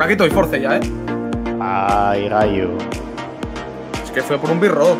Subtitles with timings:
[0.00, 0.80] Aquí estoy, Force ya, ¿eh?
[1.60, 2.70] Ay, gallo.
[4.04, 4.96] Es que fue por un birro.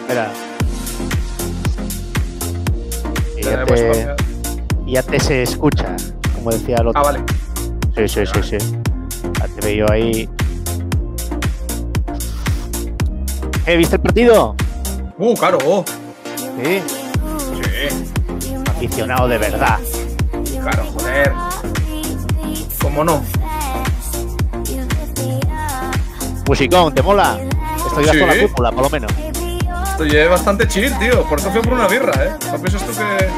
[0.00, 0.30] Espera.
[3.36, 4.16] Y ya, te,
[4.86, 5.94] ya te se escucha,
[6.34, 7.00] como decía el otro.
[7.00, 7.20] Ah, vale.
[7.96, 8.76] Sí, sí, sí, sí.
[9.38, 10.28] Ya te veo ahí.
[13.66, 14.56] ¿Eh, ¿Viste el partido?
[15.18, 15.58] Uh, claro.
[16.64, 16.80] Sí.
[18.40, 19.78] Sí, Aficionado de verdad.
[20.62, 21.32] claro, joder.
[22.80, 23.22] ¿Cómo no?
[26.48, 27.38] Musicón, ¿te mola?
[27.86, 28.10] Estoy Sí.
[28.18, 29.12] gasto la cúpula, por lo menos.
[29.90, 31.22] Estoy eh, bastante chill, tío.
[31.28, 32.30] Por eso fui por una birra, ¿eh?
[32.50, 33.28] ¿No piensas tú que...?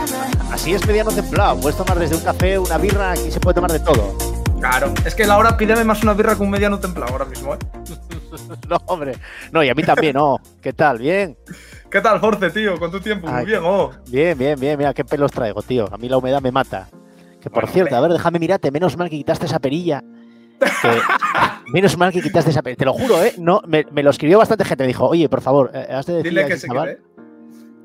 [0.53, 1.59] Así es mediano templado.
[1.61, 4.17] Puedes tomar desde un café, una birra, aquí se puede tomar de todo.
[4.61, 4.93] Claro.
[5.05, 7.59] Es que la hora pídeme más una birra que un mediano templado ahora mismo, ¿eh?
[8.69, 9.17] No, hombre.
[9.51, 10.37] No, y a mí también, ¿no?
[10.63, 10.99] ¿Qué tal?
[10.99, 11.37] ¿Bien?
[11.91, 12.79] ¿Qué tal, Force, tío?
[12.79, 13.27] ¿Cuánto tiempo?
[13.27, 13.91] Muy bien, oh.
[14.09, 14.79] Bien, bien, bien.
[14.79, 15.89] Mira qué pelos traigo, tío.
[15.93, 16.89] A mí la humedad me mata.
[17.41, 17.97] Que por Bueno, cierto, hombre.
[17.97, 18.71] a ver, déjame mirarte.
[18.71, 20.05] Menos mal que quitaste esa perilla.
[20.61, 21.01] Que-
[21.73, 22.79] menos mal que quitaste esa perilla.
[22.79, 23.35] Te lo juro, ¿eh?
[23.39, 24.85] No, me, me lo escribió bastante gente.
[24.85, 26.99] Me dijo, oye, por favor, eh, has de decirle que chaval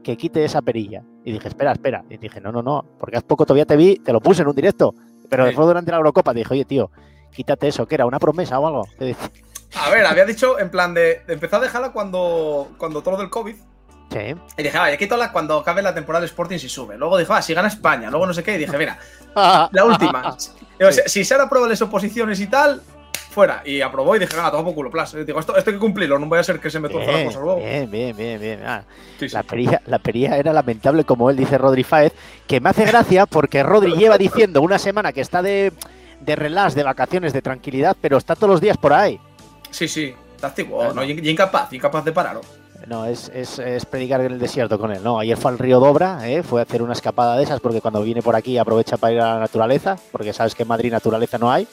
[0.03, 1.01] que quite esa perilla.
[1.23, 2.03] Y dije, espera, espera.
[2.09, 2.85] Y dije, no, no, no.
[2.99, 4.93] Porque hace poco todavía te vi, te lo puse en un directo.
[5.29, 5.55] Pero Sí.
[5.55, 6.31] fue durante la Eurocopa.
[6.33, 6.91] Te dije, oye, tío,
[7.31, 7.87] quítate eso.
[7.87, 8.05] ¿Qué era?
[8.05, 8.83] ¿Una promesa o algo?
[9.77, 13.29] A ver, había dicho en plan de, empezar a dejarla cuando, cuando todo lo del
[13.29, 13.55] COVID.
[14.11, 14.35] Sí.
[14.57, 16.97] Y dije, vaya, quítala cuando acabe la temporada de Sporting si sube.
[16.97, 18.09] Luego dijo, ah, si gana España.
[18.09, 18.55] Luego no sé qué.
[18.55, 18.97] Y dije, mira,
[19.71, 20.37] la última.
[20.79, 21.01] Digo, Sí.
[21.07, 22.81] si, Sara aprueba las oposiciones y tal,
[23.31, 23.61] fuera.
[23.65, 25.13] Y aprobó y dije, toma por culo, plas.
[25.25, 27.25] Digo, esto, esto hay que cumplirlo, no voy a ser que se me tuerza la
[27.25, 27.57] cosa luego.
[27.57, 28.61] bien, bien, bien, bien.
[28.65, 28.83] Ah,
[29.19, 29.35] Sí, sí.
[29.35, 32.13] La perilla, la perilla era lamentable, como él dice Rodri Fáez,
[32.47, 35.71] que me hace gracia porque Rodri lleva diciendo una semana que está de,
[36.21, 39.19] de relax, de vacaciones, de tranquilidad, pero está todos los días por ahí.
[39.69, 40.13] Sí, sí.
[40.35, 40.93] Está activo, Bueno.
[40.95, 41.03] ¿no?
[41.03, 42.37] Y, incapaz, incapaz de parar.
[42.87, 45.03] No, es, es, es predicar en el desierto con él.
[45.03, 46.43] No, ayer fue al río Dobra, ¿eh?
[46.43, 49.19] fue a hacer una escapada de esas porque cuando viene por aquí aprovecha para ir
[49.19, 51.67] a la naturaleza, porque sabes que en Madrid naturaleza no hay.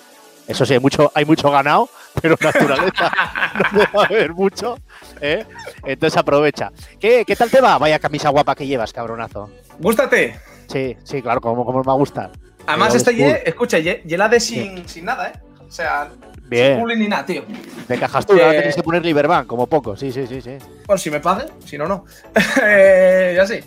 [0.49, 1.89] Eso sí, hay mucho, hay mucho ganado,
[2.21, 3.13] pero naturaleza
[3.73, 4.77] no debe haber mucho.
[5.21, 5.45] ¿eh?
[5.85, 6.73] Entonces aprovecha.
[6.99, 7.79] ¿Qué, ¿Qué tal te va?
[7.79, 9.51] Vaya camisa guapa que llevas, cabronazo.
[9.79, 10.41] Gústate.
[10.69, 12.31] Sí, sí, claro, como, como me va a gustar.
[12.67, 13.17] Además, school.
[13.17, 15.33] ye, escucha, ye, ye la de sin, sin nada, ¿eh?
[15.73, 17.45] O sea, sin Bien, pulling ni nada, tío.
[17.89, 20.59] de cajas tú, ahora tenéis que poner Liberbank, como poco, sí, sí, sí, sí.
[20.87, 22.05] Bueno, si me pague, si no, no.
[22.63, 23.61] Eh, ya sí.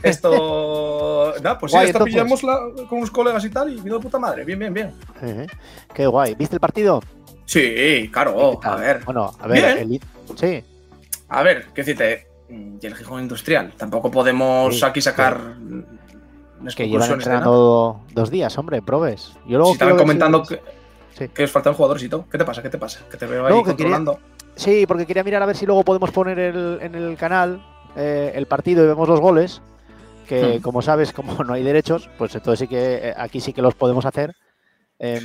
[0.00, 1.34] Esto.
[1.42, 2.12] Nada, pues sí, Guay, entonces.
[2.14, 4.44] pillamos la- con unos colegas y tal, y vino de puta madre.
[4.44, 4.94] Bien, bien, bien.
[5.92, 6.36] Qué guay.
[6.36, 7.02] ¿Viste el partido?
[7.46, 9.00] Sí, claro, a ver.
[9.04, 9.92] Bueno, a ver, Bien.
[9.92, 10.00] el-
[10.38, 10.64] sí,
[11.30, 12.28] A ver, qué decirte.
[12.48, 13.72] mm, Y el Gijón Industrial.
[13.76, 15.36] Tampoco podemos Sí, aquí sacar.
[16.62, 17.38] las que llevan conclusiones de nada.
[17.40, 19.32] entrenando dos días, hombre, probes.
[19.48, 20.83] Yo luego Si estaban quiero ver comentando si- que,
[21.16, 21.28] Sí.
[21.28, 22.26] que os faltan jugadores y todo.
[22.30, 22.62] ¿Qué te pasa?
[22.62, 23.00] ¿Qué te pasa?
[23.10, 24.20] Que te veo ahí No, quería- controlando.
[24.56, 27.64] Sí, porque quería mirar a ver si luego podemos poner el- en el canal
[27.96, 29.62] eh, el partido y vemos los goles.
[30.28, 30.62] Que Hmm.
[30.62, 33.74] como sabes, como no hay derechos, pues entonces sí que eh, aquí sí que los
[33.74, 34.34] podemos hacer.
[34.98, 35.22] Em,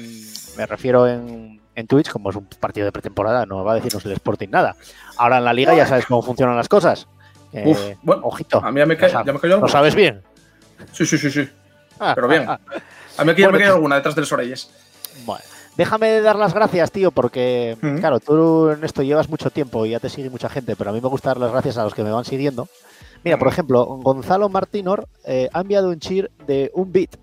[0.58, 4.04] me refiero en, en Twitch, como es un partido de pretemporada, no va a decirnos
[4.06, 4.76] el Sporting nada.
[5.18, 7.08] Ahora en la liga ya sabes cómo funcionan las cosas.
[7.54, 9.26] Eh, Uf, bueno, ojito, A mí ya me, lo ca- sabes.
[9.28, 10.22] ya me cayó lo sabes bien.
[10.92, 11.48] Sí, sí, sí, sí.
[12.16, 12.48] Pero bien.
[12.50, 12.60] A
[13.24, 14.70] mí aquí ya Bueno, me cayó alguna detrás de los orelles.
[15.26, 15.44] Bueno,
[15.80, 20.02] déjame dar las gracias, tío, porque, claro, tú en esto llevas mucho tiempo y ya
[20.02, 22.04] te sigue mucha gente, pero a mí me gusta dar las gracias a los que
[22.04, 22.68] me van siguiendo.
[23.24, 27.16] Mira, por ejemplo, Gonzalo Martínor eh, ha enviado un cheer de un bit,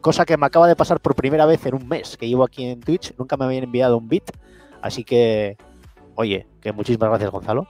[0.00, 2.64] cosa que me acaba de pasar por primera vez en un mes que llevo aquí
[2.64, 3.12] en Twitch.
[3.18, 4.30] Nunca me habían enviado un bit,
[4.80, 5.58] así que,
[6.14, 7.68] oye, que muchísimas gracias, Gonzalo.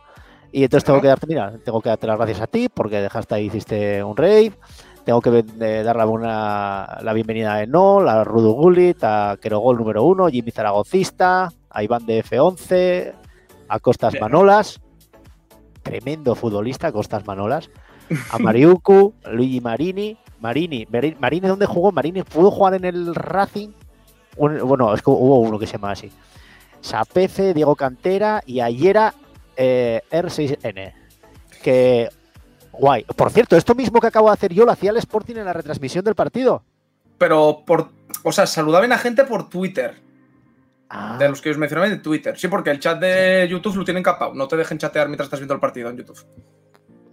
[0.52, 3.34] Y entonces tengo que darte, mira, tengo que darte las gracias a ti porque dejaste
[3.34, 4.52] ahí, hiciste un raid.
[5.08, 9.78] Tengo que eh, dar la, buena- la bienvenida a Enol, a Rudu Gullit, a Querogol
[9.78, 13.14] número uno, Jimmy Zaragocista, a Iván de F11,
[13.70, 14.24] a Costas Bien.
[14.24, 14.78] Manolas,
[15.82, 17.70] tremendo futbolista, Costas Manolas,
[18.30, 21.90] a Mariuku, Luigi Marini, Marini, Mari- Marini, ¿dónde jugó?
[21.90, 23.70] Marini pudo jugar en el Racing.
[24.36, 26.12] Bueno, es que hubo uno que se llama así.
[26.82, 29.14] Sapece, Diego Cantera y Ayera
[29.56, 30.92] eh, R6N.
[31.62, 32.10] Que
[32.78, 33.04] guay.
[33.04, 35.52] Por cierto, esto mismo que acabo de hacer yo lo hacía el Sporting en la
[35.52, 36.62] retransmisión del partido.
[37.18, 37.88] Pero por.
[38.24, 40.00] O sea, saludaban a gente por Twitter.
[40.90, 42.38] Ah, De los que os mencionaba de Twitter.
[42.38, 44.32] Sí, porque el chat de YouTube lo tienen capado.
[44.34, 46.24] No te dejen chatear mientras estás viendo el partido en YouTube.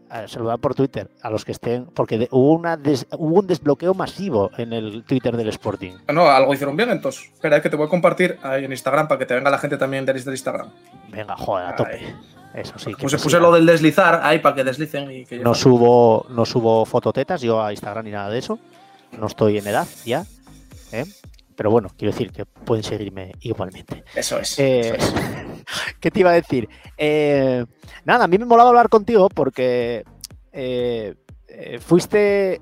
[0.08, 3.48] a saludar por Twitter a los que estén, porque de- hubo, una des- hubo un
[3.48, 5.94] desbloqueo masivo en el Twitter del Sporting.
[6.14, 7.24] No, algo hicieron bien, entonces.
[7.34, 9.78] Espera, que te voy a compartir ahí en Instagram para que te venga la gente
[9.78, 10.70] también del Instagram.
[11.10, 12.16] Venga, joder, a tope.
[12.56, 12.94] Eso sí.
[12.94, 16.86] que Puse, lo del deslizar ahí para que deslicen y que No subo, no subo
[16.86, 18.60] fototetas yo a Instagram ni nada de eso.
[19.20, 20.26] No estoy en edad ya.
[20.92, 21.06] ¿eh?
[21.56, 24.04] Pero bueno, quiero decir que pueden seguirme igualmente.
[24.16, 24.58] Eso es.
[24.60, 25.14] Eh, eso es.
[26.00, 26.70] ¿Qué te iba a decir?
[26.98, 27.66] Eh,
[28.04, 30.04] nada, a mí me molaba hablar contigo porque
[31.82, 32.62] fuiste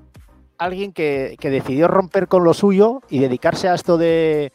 [0.58, 4.52] alguien que, que decidió romper con lo suyo y dedicarse a esto de,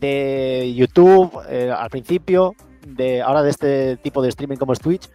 [0.00, 2.54] de YouTube eh, al principio,
[2.86, 5.08] de ahora de este tipo de streaming como es Twitch.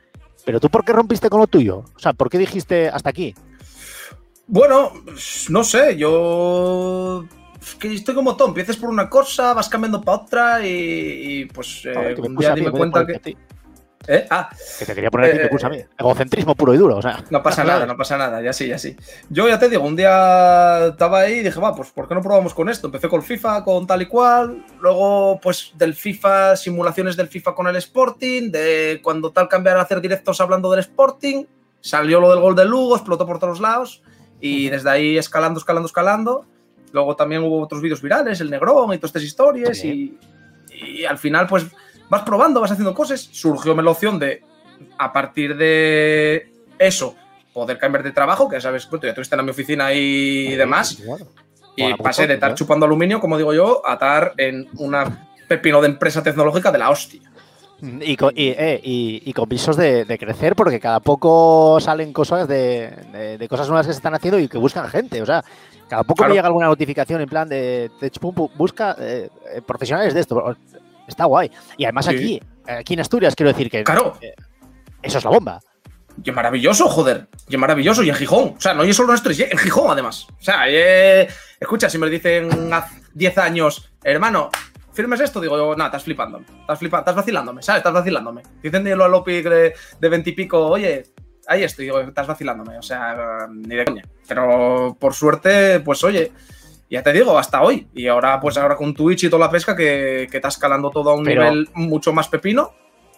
[0.46, 1.84] Pero tú, ¿por qué rompiste con lo tuyo?
[1.96, 3.36] O sea, ¿por qué dijiste hasta aquí?
[4.48, 4.94] Bueno,
[5.50, 7.26] no sé, yo
[7.80, 12.16] que estoy como tú, empiezas por una cosa, vas cambiando para otra y, pues eh,
[12.18, 13.38] un día me cuenta que...
[14.12, 14.26] ¿Eh?
[14.32, 15.78] Ah, que te quería poner aquí, a mí.
[15.96, 17.24] Egocentrismo puro y duro, o sea.
[17.30, 18.98] No pasa nada, no pasa nada, ya sí, ya sí.
[19.30, 22.22] Yo ya te digo, un día estaba ahí y dije, va, pues ¿por qué no
[22.24, 22.88] probamos con esto?
[22.88, 27.68] Empecé con FIFA, con tal y cual, luego pues del FIFA, simulaciones del FIFA con
[27.68, 31.46] el Sporting, de cuando tal cambiar a hacer directos hablando del Sporting,
[31.80, 34.02] salió lo del gol del Lugo, explotó por todos lados
[34.42, 36.46] y desde ahí escalando, escalando, escalando.
[36.94, 40.18] Luego también hubo otros vídeos virales, el Negrón y todas estas historias y,
[40.72, 41.68] y al final pues
[42.10, 43.22] vas probando, vas haciendo cosas.
[43.32, 44.44] Surgió la opción de,
[44.98, 47.16] a partir de eso,
[47.54, 51.02] poder cambiar de trabajo, que ya sabes, ya tuviste en mi oficina y demás.
[51.76, 55.88] Y pasé de estar chupando aluminio, como digo yo, a estar en una pepino de
[55.88, 57.22] empresa tecnológica de la hostia.
[57.82, 63.88] Y con, eh, con visos de, crecer, porque cada poco salen cosas de, cosas nuevas
[63.88, 65.22] que se están haciendo y que buscan gente.
[65.22, 65.44] O sea,
[65.88, 68.12] cada poco me llega alguna notificación en plan de, de
[68.56, 69.30] busca eh,
[69.66, 70.58] profesionales de esto.
[71.10, 71.52] Está guay.
[71.78, 73.84] Y además aquí, aquí en Asturias, quiero decir que.
[73.84, 74.18] Claro.
[75.02, 75.60] eso es la bomba.
[76.24, 77.28] Y maravilloso, joder.
[77.48, 78.04] Y maravilloso.
[78.04, 78.56] Y en Gijón.
[78.58, 80.28] O sea, no es solo en Asturias, en Gijón además.
[80.30, 81.28] O sea, eh,
[81.60, 84.50] escucha, si me dicen hace 10 años, hermano,
[84.94, 86.40] firmes esto, digo, no, estás flipando.
[86.40, 87.80] Estás flipando, estás vacilándome, ¿sabes?
[87.80, 88.44] Estás vacilándome.
[88.62, 91.04] Dicen a Lopi de, de 20 y pico, oye,
[91.48, 92.78] ahí estoy, digo, estás vacilándome.
[92.78, 94.04] O sea, ni de coña.
[94.28, 96.32] Pero por suerte, pues oye
[96.90, 97.88] ya te digo, hasta hoy.
[97.94, 101.12] Y ahora, pues ahora con Twitch y toda la pesca que, que está escalando todo
[101.12, 102.72] a un nivel mucho más pepino.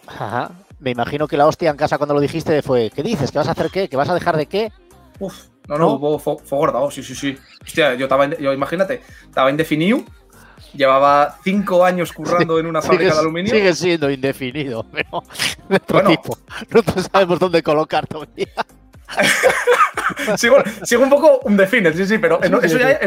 [0.06, 0.50] Ajá.
[0.78, 3.30] Me imagino que la hostia en casa cuando lo dijiste fue, ¿qué dices?
[3.30, 3.88] ¿Que vas a hacer qué?
[3.88, 4.72] ¿Que vas a dejar de qué?
[5.20, 7.38] Uf, no, no, hubo fue gorda, sí, sí, sí.
[7.62, 10.02] Hostia, yo estaba, yo imagínate, estaba indefinido,
[10.74, 13.54] llevaba cinco años currando en una fábrica de aluminio.
[13.54, 15.22] Sigue siendo indefinido, pero
[15.88, 16.36] bueno, tipo.
[16.70, 18.48] No sabemos dónde colocar todavía.
[20.36, 22.98] sigo, sigo, un poco un define, sí, sí, pero eso ya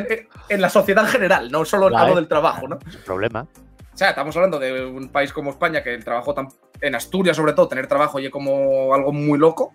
[0.49, 2.79] en, la sociedad en general, no solo en algo del trabajo, ¿no?
[3.05, 3.41] Problema.
[3.41, 6.49] O sea, estamos hablando de un país como España que el trabajo tan,
[6.81, 9.73] en Asturias, sobre todo, tener trabajo y como algo muy loco,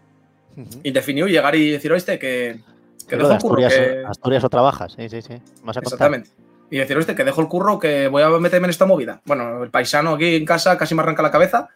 [0.82, 2.61] indefinido, y llegar y decir, oíste, que,
[3.09, 3.67] que dejo el curro.
[4.06, 5.41] Asturias, o trabajas, sí, sí, sí.
[5.62, 6.31] Más Exactamente.
[6.71, 9.21] Y decir, oíste, que dejo el curro, que voy a meterme en esta movida.
[9.25, 11.69] Bueno, el paisano aquí en casa casi me arranca la cabeza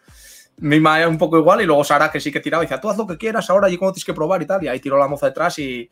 [0.57, 2.97] Mima es un poco igual y luego Sara, que sí que tiraba, dice, tú haz
[2.97, 4.63] lo que quieras ahora y cómo tienes que probar y tal.
[4.63, 5.89] Y ahí tiró la moza detrás y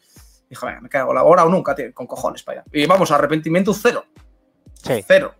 [0.49, 2.69] dije, me cago la hora o nunca, tío, con cojones para allá.
[2.71, 4.05] Y vamos, arrepentimiento cero.
[4.73, 5.03] Sí.
[5.05, 5.33] Cero.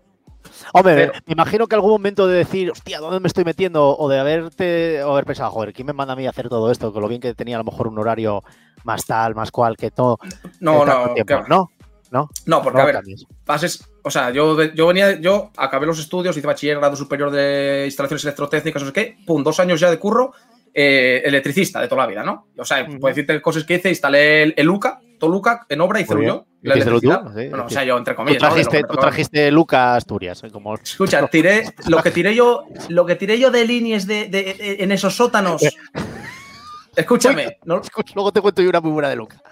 [0.72, 3.96] Hombre, me imagino que algún momento de decir, hostia, ¿dónde me estoy metiendo?
[3.96, 6.70] O de haberte, o haber pensado, joder, ¿quién me manda a mí a hacer todo
[6.70, 6.92] esto?
[6.92, 8.42] Con lo bien que tenía a lo mejor un horario
[8.84, 10.18] más tal, más cual, que todo.
[10.60, 11.14] No, no,
[11.48, 11.70] no.
[12.14, 12.30] ¿No?
[12.46, 13.00] No, porque a ver,
[13.44, 17.82] pases, o sea, yo, yo venía, yo acabé los estudios, hice bachiller, grado superior de
[17.86, 20.32] instalaciones electrotécnicas, no sé qué, pum, dos años ya de curro,
[20.72, 22.46] eh, electricista de toda la vida, ¿no?
[22.56, 26.00] O sea, puedo decirte cosas que hice, instalé el, el Luca, todo Luca en obra,
[26.00, 26.46] hice yo.
[26.62, 27.22] La electricidad.
[27.24, 28.40] bueno, o sea, yo entre comillas.
[28.40, 28.88] Tú trajiste, ¿no?
[28.88, 30.42] tú trajiste Luca Asturias.
[30.44, 30.76] Eh, como...
[30.76, 34.92] Escucha, tiré, lo que tiré yo, lo que tiré yo de líneas de, de, en
[34.92, 35.62] esos sótanos.
[36.96, 37.58] Escúchame.
[37.64, 37.82] ¿no?
[38.14, 39.42] Luego te cuento yo una muy buena de Luca.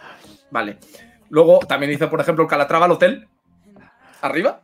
[0.50, 0.78] Vale.
[1.32, 3.26] Luego también hice, por ejemplo, el Calatrava al hotel.
[4.20, 4.60] Arriba.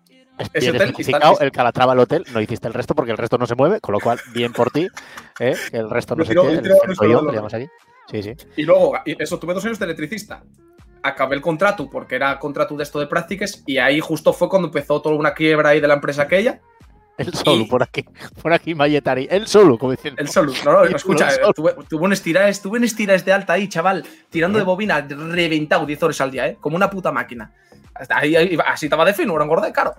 [0.52, 0.94] Ese hotel,
[1.40, 3.94] el Calatrava al hotel, no hiciste el resto porque el resto no se mueve, con
[3.94, 4.86] lo cual, bien por ti,
[5.40, 5.56] ¿eh?
[5.72, 7.70] el resto no se mueve.
[8.10, 8.34] Sí, sí.
[8.56, 10.44] Y luego, eso, tuve dos años de electricista.
[11.02, 14.68] Acabé el contrato porque era contrato de esto de prácticas y ahí justo fue cuando
[14.68, 16.60] empezó toda una quiebra ahí de la empresa aquella.
[17.18, 18.04] El solo, por aquí,
[18.40, 19.26] por aquí Mayetari.
[19.28, 20.14] El solo, como dicen.
[20.16, 20.52] El solo.
[20.64, 24.58] No, no, escucha, tuve, tuve, un estiras, tuve un estiras de alta ahí, chaval, tirando
[24.58, 26.56] de bobina, reventado 10 horas al día, ¿eh?
[26.60, 27.52] Como una puta máquina.
[28.10, 29.94] Ahí, así estaba de fino, era engordé, claro.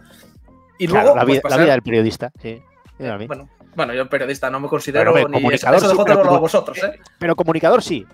[0.78, 1.14] Y luego.
[1.14, 2.62] La, vida, la vida del periodista, sí.
[2.98, 5.78] Bueno, bueno, yo periodista no me considero ni comunicador.
[5.78, 7.00] Eso, eso pero, a vosotros, ¿eh?
[7.18, 8.06] Pero comunicador sí.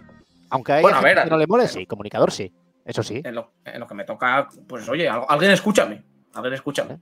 [0.49, 1.85] Aunque a bueno, a ver, que no le mole, sí.
[1.85, 2.51] Comunicador sí.
[2.83, 3.21] Eso sí.
[3.23, 6.03] En lo, en lo, que me toca, pues oye, alguien escúchame.
[6.33, 6.99] Alguien escúchame.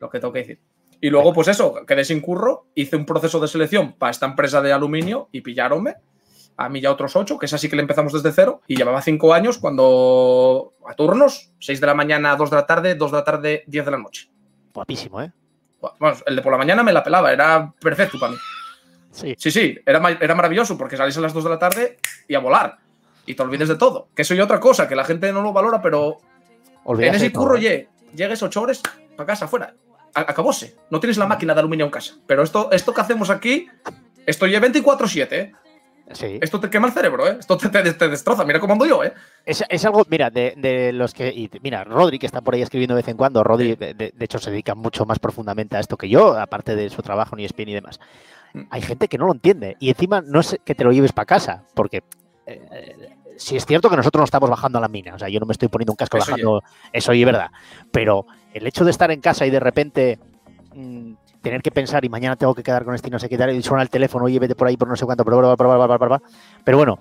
[0.00, 0.60] Lo que tengo que decir.
[1.00, 4.60] Y luego, pues eso, quedé sin curro, hice un proceso de selección para esta empresa
[4.60, 5.94] de aluminio y pillaronme.
[6.58, 8.60] A mí ya otros ocho, que es así que le empezamos desde cero.
[8.66, 12.94] Y llevaba cinco años cuando a turnos, seis de la mañana, dos de la tarde,
[12.96, 14.30] dos de la tarde, diez de la noche.
[14.74, 15.32] Guapísimo, ¿eh?
[15.98, 18.38] Bueno, el de por la mañana me la pelaba, era perfecto para mí.
[19.10, 21.96] Sí, sí, sí era, era maravilloso porque salís a las dos de la tarde
[22.28, 22.76] y a volar.
[23.24, 24.08] Y te olvides de todo.
[24.14, 26.18] Que eso y otra cosa, que la gente no lo valora, pero
[26.86, 27.88] en ese curro, ¿eh?
[28.14, 28.82] llegues ocho horas
[29.16, 29.74] para casa, afuera
[30.14, 30.76] acabóse.
[30.90, 32.14] No tienes la máquina de aluminio en casa.
[32.26, 33.68] Pero esto, esto que hacemos aquí,
[34.26, 35.52] estoy 24-7, ¿eh?
[36.12, 36.38] Sí.
[36.42, 37.36] Esto te quema el cerebro, ¿eh?
[37.38, 38.44] Esto te, te- te destroza.
[38.44, 39.12] Mira cómo ando yo, ¿eh?
[39.46, 41.28] Es, es algo, mira, de, de los que.
[41.28, 44.12] y mira, Rodri, que está por ahí escribiendo de vez en cuando, Rodri, de, de-
[44.16, 47.36] de hecho, se dedica mucho más profundamente a esto que yo, aparte de su trabajo
[47.36, 48.00] en ESPN y demás.
[48.54, 48.62] Mm.
[48.70, 49.76] Hay gente que no lo entiende.
[49.78, 52.02] Y encima no es que te lo lleves para casa, porque.
[52.46, 52.56] eh,
[53.40, 55.46] si es cierto que nosotros no estamos bajando a la mina, o sea, yo no
[55.46, 57.50] me estoy poniendo un casco Eso bajando, eso y es verdad,
[57.90, 60.18] pero el hecho de estar en casa y de repente
[60.74, 63.38] mm, tener que pensar y mañana tengo que quedar con este y no sé qué
[63.38, 66.76] tal, y suena el teléfono, oye, vete por ahí por no sé cuánto, pero, pero,
[66.76, 66.98] bueno,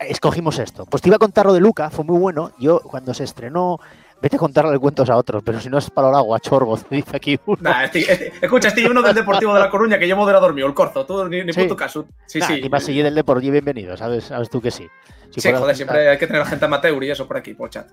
[0.00, 0.84] escogimos esto.
[0.86, 2.50] Pues te iba a contar lo de Luca, fue muy bueno.
[2.58, 3.78] Yo, cuando se estrenó,
[4.20, 6.96] vete a contarle cuentos a otros, pero si no es para el agua, chorbo, te
[6.96, 7.58] dice aquí uno.
[7.60, 10.66] Nah, estoy- estoy- escucha, estoy uno del Deportivo de La Coruña que yo moderador mío,
[10.66, 11.06] el corzo.
[11.06, 11.62] Tú ni, ni Sí.
[11.62, 12.06] puto caso.
[12.26, 12.60] Sí, Nah, sí.
[12.60, 14.24] Ni más seguir del deporte, bienvenido, ¿sabes?
[14.24, 14.88] Sabes tú que sí.
[15.34, 17.68] Si Sí, joder, siempre hay que tener a gente amateur y eso por aquí, por
[17.70, 17.88] chat.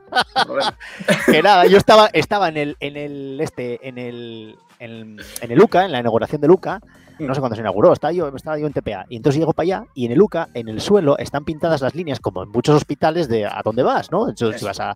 [0.48, 0.56] No
[1.26, 5.58] que nada, yo estaba, estaba en el, en el este, en el, en, en el
[5.58, 6.80] Luca, en la inauguración de Luca,
[7.28, 9.06] no sé cuándo se inauguró, estaba yo, estaba yo en TPA.
[9.10, 11.96] Y entonces llego para allá y en el Luca, en el suelo, están pintadas las
[11.96, 14.30] líneas, como en muchos hospitales, de a dónde vas, ¿no?
[14.30, 14.96] Entonces, si vas a.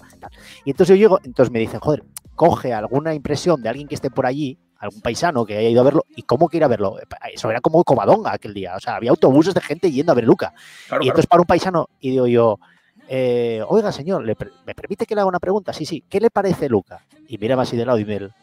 [0.64, 2.04] Y entonces yo llego, entonces me dicen, joder,
[2.36, 5.84] coge alguna impresión de alguien que esté por allí, algún paisano que haya ido a
[5.84, 6.98] verlo, y cómo que ir a verlo.
[7.34, 10.24] Eso era como Covadonga aquel día, o sea, había autobuses de gente yendo a ver
[10.26, 10.54] Luca.
[10.54, 11.04] Claro, Y claro.
[11.06, 12.60] entonces para un paisano, y digo yo,
[13.08, 15.74] eh, oiga señor, ¿le per- ¿me permite que le haga una pregunta?
[15.74, 17.06] Sí, sí, ¿qué le parece Luca?
[17.28, 18.34] Y mira así de lado y me dice,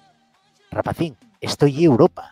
[0.71, 2.31] rapacín, estoy Europa.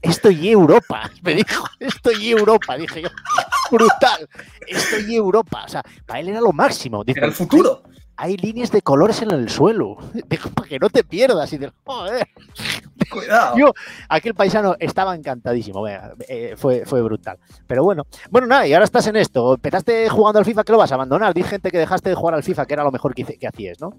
[0.00, 3.08] Estoy Europa, me dijo, estoy Europa, dije yo,
[3.70, 4.28] brutal,
[4.66, 7.04] estoy Europa, o sea, para él era lo máximo.
[7.06, 7.84] Era el futuro.
[8.22, 9.96] Hay líneas de colores en el suelo,
[10.54, 12.28] para que no te pierdas, y joder,
[13.10, 13.56] Cuidado.
[13.58, 13.72] Yo-
[14.08, 17.36] aquel paisano estaba encantadísimo, eh, fue, fue brutal.
[17.66, 19.54] Pero bueno, bueno, nada, y ahora estás en esto.
[19.54, 21.34] Empezaste jugando al FIFA, que lo vas a abandonar.
[21.34, 23.90] Di gente que dejaste de jugar al FIFA, que era lo mejor que, hacías, ¿no?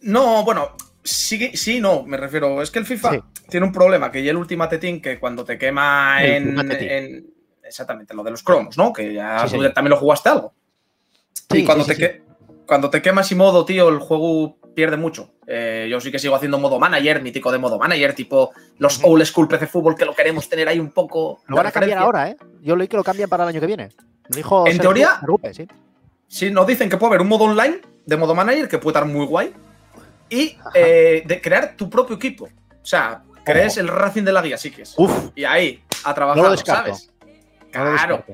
[0.00, 0.70] No, bueno,
[1.04, 2.60] sí, sí, no, me refiero.
[2.60, 3.20] Es que el FIFA Sí.
[3.48, 7.26] tiene un problema, que ya el Ultimate Team, que cuando te quema en,
[7.62, 8.92] Exactamente, lo de los cromos, ¿no?
[8.92, 9.72] Que ya Sí, tú señor.
[9.72, 10.52] también lo jugaste algo.
[11.50, 12.22] Sí, y cuando, te que-
[12.68, 15.30] cuando te quemas y modo, tío, el juego pierde mucho.
[15.46, 19.24] Eh, yo sí que sigo haciendo modo manager, mítico de modo manager, tipo los old
[19.24, 21.40] school PC Fútbol que lo queremos tener ahí un poco.
[21.46, 22.36] Lo van a cambiar ahora, ¿eh?
[22.60, 23.88] Yo leí que lo cambian para el año que viene.
[24.28, 25.66] Dijo En teoría- Rupe, sí.
[26.26, 29.10] Sí, nos dicen que puede haber un modo online de modo manager que puede estar
[29.10, 29.54] muy guay.
[30.28, 32.44] Y eh, de crear tu propio equipo.
[32.44, 33.80] O sea, crees Ojo.
[33.80, 34.94] el Racing de la guía, sí que es.
[34.98, 36.58] Uf, Y ahí, a trabajar.
[36.58, 37.10] ¿sabes?
[37.72, 38.24] no lo Claro,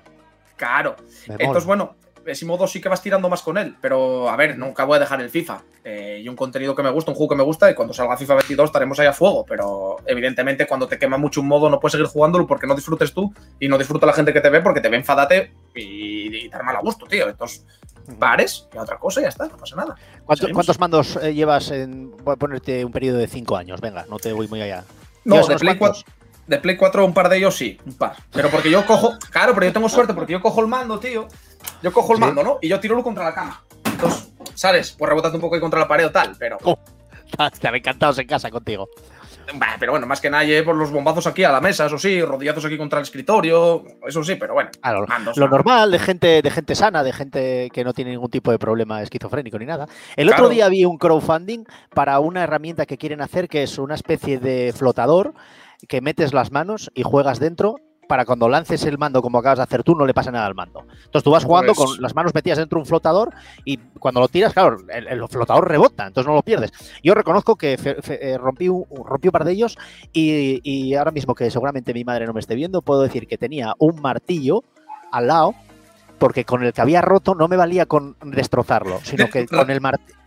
[0.56, 0.96] claro.
[1.28, 1.94] Entonces, bueno,
[2.26, 3.76] ese modo sí que vas tirando más con él.
[3.80, 5.62] Pero, a ver, nunca voy a dejar el FIFA.
[5.84, 8.16] Eh, y un contenido que me gusta, un juego que me gusta, y cuando salga
[8.16, 9.44] FIFA 22 estaremos ahí a fuego.
[9.46, 13.12] Pero, evidentemente, cuando te quema mucho un modo, no puedes seguir jugándolo porque no disfrutes
[13.12, 16.48] tú y no disfruta la gente que te ve porque te ve enfadate y, y
[16.48, 17.28] dar mal a gusto, tío.
[17.28, 17.64] Entonces,
[18.18, 19.94] pares y otra cosa y ya está, no pasa nada.
[20.24, 20.56] ¿Cuánto- seguimos.
[20.56, 22.10] ¿Cuántos mandos eh, llevas en.
[22.24, 24.84] Voy a ponerte un periodo de cinco años, venga, no te voy muy allá.
[25.24, 26.04] No, ¿Llevas de Play, cuantos?
[26.04, 28.16] 4, de Play 4 un par de ellos sí, un par.
[28.32, 31.28] Pero porque yo cojo, claro, pero yo tengo suerte porque yo cojo el mando, tío.
[31.82, 32.58] Yo cojo el mando, ¿no?
[32.60, 33.62] Y yo tiro contra la cama.
[33.84, 34.92] Entonces, ¿sabes?
[34.92, 36.58] Pues rebotando un poco ahí contra la pared o tal, pero...
[36.64, 36.78] Oh.
[37.52, 38.88] Están encantados en casa contigo.
[39.54, 42.22] Bah, pero bueno, más que nada, por los bombazos aquí a la mesa, eso sí,
[42.22, 44.70] rodillazos aquí contra el escritorio, eso sí, pero bueno.
[44.80, 48.30] Claro, mandos, lo normal de gente, de gente sana, de gente que no tiene ningún
[48.30, 49.86] tipo de problema esquizofrénico ni nada.
[50.16, 50.44] El Claro.
[50.44, 54.38] otro día vi un crowdfunding para una herramienta que quieren hacer que es una especie
[54.38, 55.34] de flotador
[55.88, 57.76] que metes las manos y juegas dentro
[58.08, 60.54] para cuando lances el mando como acabas de hacer tú no le pasa nada al
[60.54, 60.80] mando.
[61.04, 63.32] Entonces tú vas jugando Pues- con las manos metidas dentro de un flotador
[63.64, 66.72] y cuando lo tiras, claro, el, el flotador rebota, entonces no lo pierdes.
[67.02, 69.76] Yo reconozco que fe- fe- eh, rompí, un, rompí un par de ellos
[70.12, 73.38] y, y ahora mismo que seguramente mi madre no me esté viendo, puedo decir que
[73.38, 74.62] tenía un martillo
[75.12, 75.54] al lado
[76.18, 79.80] porque con el que había roto no me valía con destrozarlo, sino que con el
[79.80, 80.18] martillo.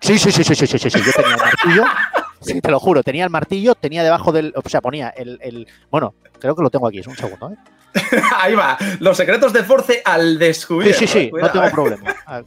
[0.00, 1.84] Sí, sí, sí, sí, sí, sí, sí, sí, yo tenía el martillo.
[2.40, 4.52] Sí, te lo juro, tenía el martillo, tenía debajo del.
[4.54, 5.38] O sea, ponía el.
[5.40, 6.12] el- bueno,
[6.44, 7.56] creo que lo tengo aquí, es un segundo, ¿eh?
[8.36, 10.98] ahí va, los secretos de Force al Sí, descubierto.
[10.98, 12.14] sí, sí, no cuidado, tengo problema.
[12.26, 12.42] Ah,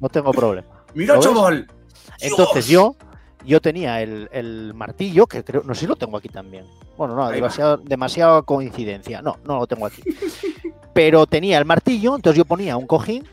[0.00, 0.68] No tengo problema.
[0.92, 1.66] Mira, chaval.
[2.20, 2.94] Entonces yo,
[3.46, 6.66] yo tenía el, el martillo, que creo, no sé si lo tengo aquí también.
[6.98, 9.22] Bueno, no, demasiado, demasiada coincidencia.
[9.22, 10.02] No, no lo tengo aquí.
[10.92, 13.26] Pero tenía el martillo, entonces yo ponía un cojín,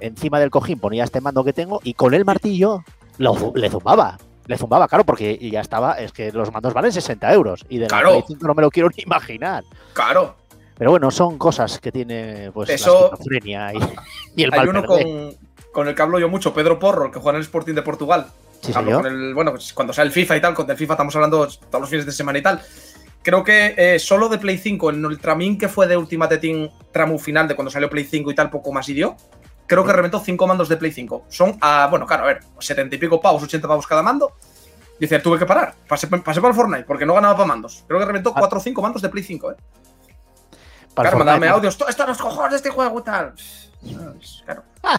[0.00, 2.82] encima del cojín ponía este mando que tengo y con el martillo
[3.18, 4.16] lo le zumbaba.
[4.48, 7.86] Le zumbaba, claro, porque ya estaba, es que los mandos valen 60 euros y de
[7.88, 8.00] la.
[8.00, 9.62] Play 5 no me lo quiero ni imaginar.
[9.92, 10.36] Claro,
[10.76, 13.78] Pero bueno, son cosas que tiene pues Eso- la y,
[14.36, 15.00] y el hay mal uno con,
[15.70, 17.82] con el que hablo yo mucho, Pedro Porro, el que juega en el Sporting de
[17.82, 18.26] Portugal.
[18.62, 20.94] Sí, Hablo con el, bueno, pues cuando sea el FIFA y tal, con el FIFA
[20.94, 22.60] estamos hablando todos los fines de semana y tal.
[23.22, 26.70] Creo que eh, solo de Play 5, en el Tramin que fue de Ultimate Team
[26.90, 29.16] tramo final de cuando salió Play 5 y tal, poco más y dio,
[29.68, 31.26] creo que reventó 5 mandos de Play 5.
[31.28, 34.32] Son, a, bueno, claro, a ver, 70 y pico pavos, 80 pavos cada mando.
[34.98, 37.84] Dice, tuve que parar, pasé, pasé para el Fortnite porque no ganaba para mandos.
[37.86, 38.40] Creo que reventó Ah.
[38.40, 39.56] 4 o 5 mandos de Play 5, ¿eh?
[40.94, 41.78] Para Claro, mandame audios.
[41.88, 43.34] Esto los cojones de este juego y tal.
[44.44, 44.62] Claro.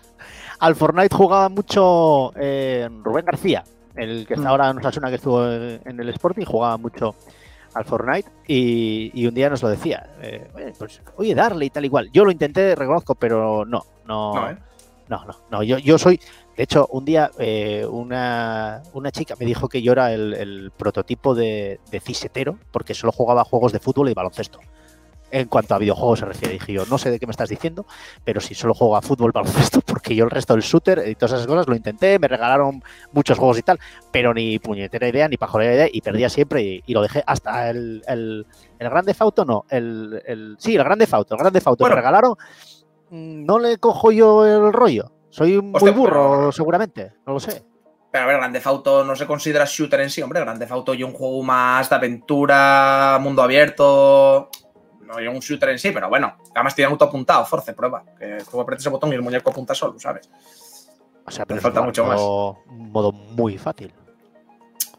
[0.59, 3.63] Al Fortnite jugaba mucho eh, Rubén García,
[3.95, 4.51] el que está Mm.
[4.51, 7.15] ahora en Osasuna, que estuvo en en el Sporting, jugaba mucho
[7.73, 10.09] al Fortnite y, y un día nos lo decía.
[10.21, 12.09] eh, oye, pues, oye, darle y tal igual.
[12.11, 14.57] Yo lo intenté, reconozco, pero no, no, No, ¿eh?
[15.07, 16.19] no, no, no, Yo, yo soy,
[16.57, 20.71] de hecho, un día eh, una, una chica me dijo que yo era el, el
[20.75, 24.59] prototipo de, de cisetero porque solo jugaba juegos de fútbol y baloncesto.
[25.31, 27.85] En cuanto a videojuegos se refiere, dije yo, no sé de qué me estás diciendo,
[28.23, 31.33] pero si solo juego a fútbol, baloncesto, porque yo el resto del shooter y todas
[31.33, 32.81] esas cosas lo intenté, me regalaron
[33.11, 33.79] muchos juegos y tal,
[34.11, 37.69] pero ni puñetera idea, ni pajolera idea, y perdía siempre y, y lo dejé hasta
[37.69, 38.45] el, el,
[38.79, 41.95] el Grande Fauto, no, el, el, sí, el Grande Fauto, el Grande Fauto Bueno.
[41.95, 42.33] me regalaron,
[43.11, 47.39] mm, no le cojo yo el rollo, soy muy Hostia, burro pero- seguramente, no lo
[47.39, 47.63] sé.
[48.11, 50.39] Pero a ver, Grande Auto no se considera shooter en sí, hombre.
[50.39, 54.49] Grande Auto y un juego más de aventura, mundo abierto.
[55.09, 56.35] No hay un shooter en sí, pero bueno.
[56.53, 58.03] Además tiene auto apuntado, Force, prueba.
[58.17, 60.29] Que tú aprietas ese botón y el muñeco apunta solo, ¿sabes?
[61.25, 62.19] O sea, pero Me falta un mucho más.
[62.21, 63.91] modo- un modo muy fácil.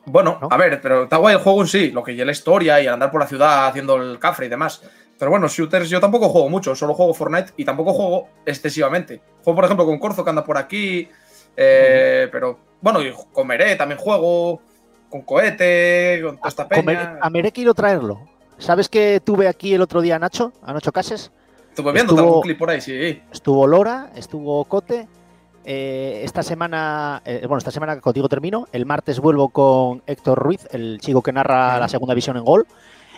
[0.07, 0.49] Bueno, ¿No?
[0.50, 2.87] a ver, pero está guay el juego en sí, lo que ya la historia y
[2.87, 4.83] el andar por la ciudad haciendo el cafre y demás.
[5.19, 9.21] Pero bueno, shooters yo tampoco juego mucho, solo juego Fortnite y tampoco juego excesivamente.
[9.45, 11.09] Juego, por ejemplo, con Corzo que anda por aquí,
[11.57, 14.62] eh, pero bueno, y con Meré también juego,
[15.11, 17.05] con Cohete, con toda esta Con peña.
[17.11, 18.26] Mere- a Mere quiero traerlo.
[18.61, 21.33] ¿Sabes que tuve aquí el otro día a Nacho, a Nacho Cases?
[21.71, 23.21] Estuve viendo estuvo- algún clip por ahí, sí.
[23.33, 25.09] Estuvo Lora, estuvo Cote.
[25.62, 28.67] eh, esta semana, eh, bueno, esta semana contigo termino.
[28.73, 32.67] El martes vuelvo con Héctor Ruiz, el chico que narra la segunda visión en gol.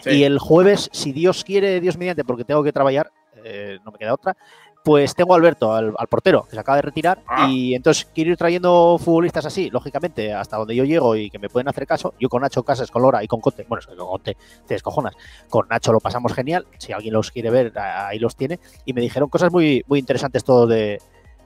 [0.02, 0.10] sí.
[0.10, 3.12] Y el jueves, si Dios quiere, Dios mediante, porque tengo que trabajar,
[3.44, 4.36] eh, no me queda otra,
[4.84, 7.22] pues tengo a Alberto, al, al portero, que se acaba de retirar.
[7.26, 7.48] Ah.
[7.48, 11.48] Y entonces quiero ir trayendo futbolistas así, lógicamente, hasta donde yo llego y que me
[11.48, 12.14] pueden hacer caso.
[12.18, 14.36] Yo con Nacho Casas, con Lora y con Cote, bueno, es que con Cote
[14.66, 15.14] te descojonas.
[15.48, 16.66] Con Nacho lo pasamos genial.
[16.78, 18.58] Si alguien los quiere ver, ahí los tiene.
[18.84, 21.00] Y me dijeron cosas muy, muy interesantes todo de,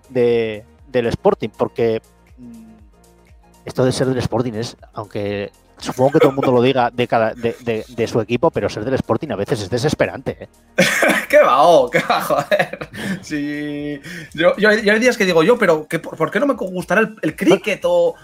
[0.08, 2.00] de- del Sporting, porque
[2.38, 2.74] mm,
[3.66, 7.06] esto de ser del Sporting es, aunque supongo que todo el mundo lo diga de,
[7.08, 10.36] cada, de, de- de su equipo, pero ser del Sporting a veces es desesperante.
[10.40, 10.48] ¿eh?
[11.28, 11.62] ¿Qué va?
[11.62, 12.20] Oh, ¿Qué va?
[12.22, 12.88] Joder.
[13.22, 14.00] Sí.
[14.34, 16.54] Yo, yo, yo hay días que digo yo, pero ¿qué, por, por qué no me
[16.54, 18.14] gustará el, el cricket o, o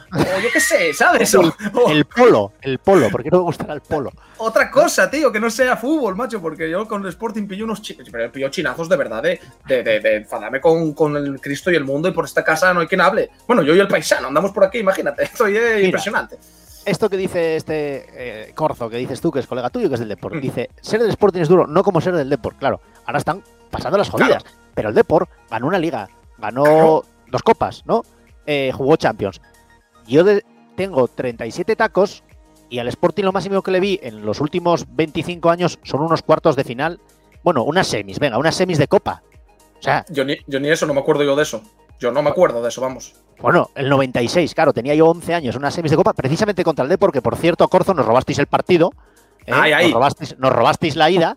[0.43, 1.35] yo qué sé, ¿sabes?
[1.43, 4.11] O- o- El polo, el polo, porque no me gustará el polo.
[4.38, 7.83] otra cosa, tío, que no sea fútbol, macho, porque yo con el Sporting pillo unos
[7.83, 11.85] chi- pero pillo chinazos de verdad, de, de, enfadarme con, con el Cristo y el
[11.85, 13.31] mundo y por esta casa no hay quien hable.
[13.47, 16.38] Bueno, yo y el paisano, andamos por aquí, imagínate, estoy eh, impresionante.
[16.85, 18.07] Esto que dice este
[18.49, 20.40] eh, Corzo, que dices tú, que es colega tuyo, que es del Deport, Mm.
[20.40, 22.81] dice, ser del Sporting es duro, no como ser del Deport, claro.
[23.07, 27.05] Ahora están pasando las jodidas, pero el Deport ganó una liga, ganó Claro.
[27.29, 28.03] dos copas, ¿no?
[28.47, 29.40] Eh, jugó Champions.
[30.09, 32.25] Yo de- tengo 37 tacos
[32.68, 36.23] y al Sporting lo máximo que le vi en los últimos 25 años son unos
[36.23, 36.99] cuartos de final,
[37.45, 39.23] bueno, unas semis, venga, unas semis de copa.
[39.79, 41.62] O sea, Yo ni, yo ni eso, no me acuerdo yo de eso.
[42.03, 43.15] Yo no me acuerdo de eso, vamos.
[43.41, 46.88] Bueno, el 96, claro, tenía yo 11 años, unas semis de copa, precisamente contra el
[46.88, 48.91] D, porque por cierto, Corzo, nos robasteis el partido.
[49.47, 49.53] ¿eh?
[49.55, 49.85] Ay, ay.
[49.85, 51.37] Nos, robasteis, nos robasteis la ida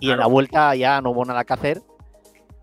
[0.00, 1.82] y en la vuelta ya no hubo nada que hacer.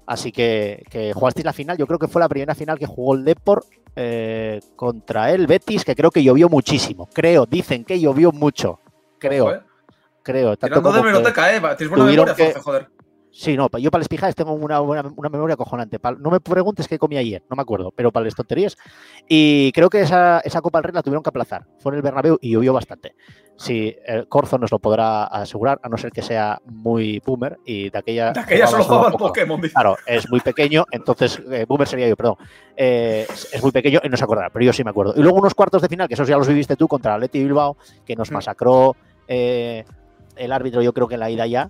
[0.06, 1.78] Así que, que jugasteis la final.
[1.78, 3.64] Yo creo que fue la primera final que jugó el Depor
[3.96, 7.08] eh, contra el Betis, que creo que llovió muchísimo.
[7.14, 8.82] Creo, dicen que llovió mucho.
[9.20, 9.62] Creo, Ojo, eh.
[10.22, 10.58] creo.
[10.58, 11.62] Tanto Tirando de como meroteca, eh.
[11.78, 12.90] Tienes buena memoria, que- joder.
[13.38, 14.82] Sí, no, yo para las pijadas tengo una,
[15.30, 16.00] memoria cojonante.
[16.18, 18.76] No me preguntes qué comí ayer, no me acuerdo, pero para las tonterías.
[19.30, 21.68] Y creo que esa, esa Copa del Rey la tuvieron que aplazar.
[21.78, 23.14] Fue en el Bernabéu y llovió bastante.
[23.56, 27.92] Sí, el Corzo nos lo podrá asegurar, a no ser que sea muy boomer y
[27.92, 28.32] de aquella.
[28.32, 29.12] De aquella solo jugaba.
[29.12, 29.76] Pokémon, dice.
[29.76, 32.38] Claro, es muy pequeño, entonces eh, boomer sería yo, perdón.
[32.76, 35.14] Eh, es, muy pequeño y no se acordará, pero yo sí me acuerdo.
[35.16, 37.44] Y luego unos cuartos de final, que esos ya los viviste tú contra el Atleti
[37.44, 38.34] Bilbao, que nos Mm.
[38.34, 38.96] masacró
[39.28, 39.86] eh,
[40.38, 41.70] el árbitro, yo creo que en la ida ya,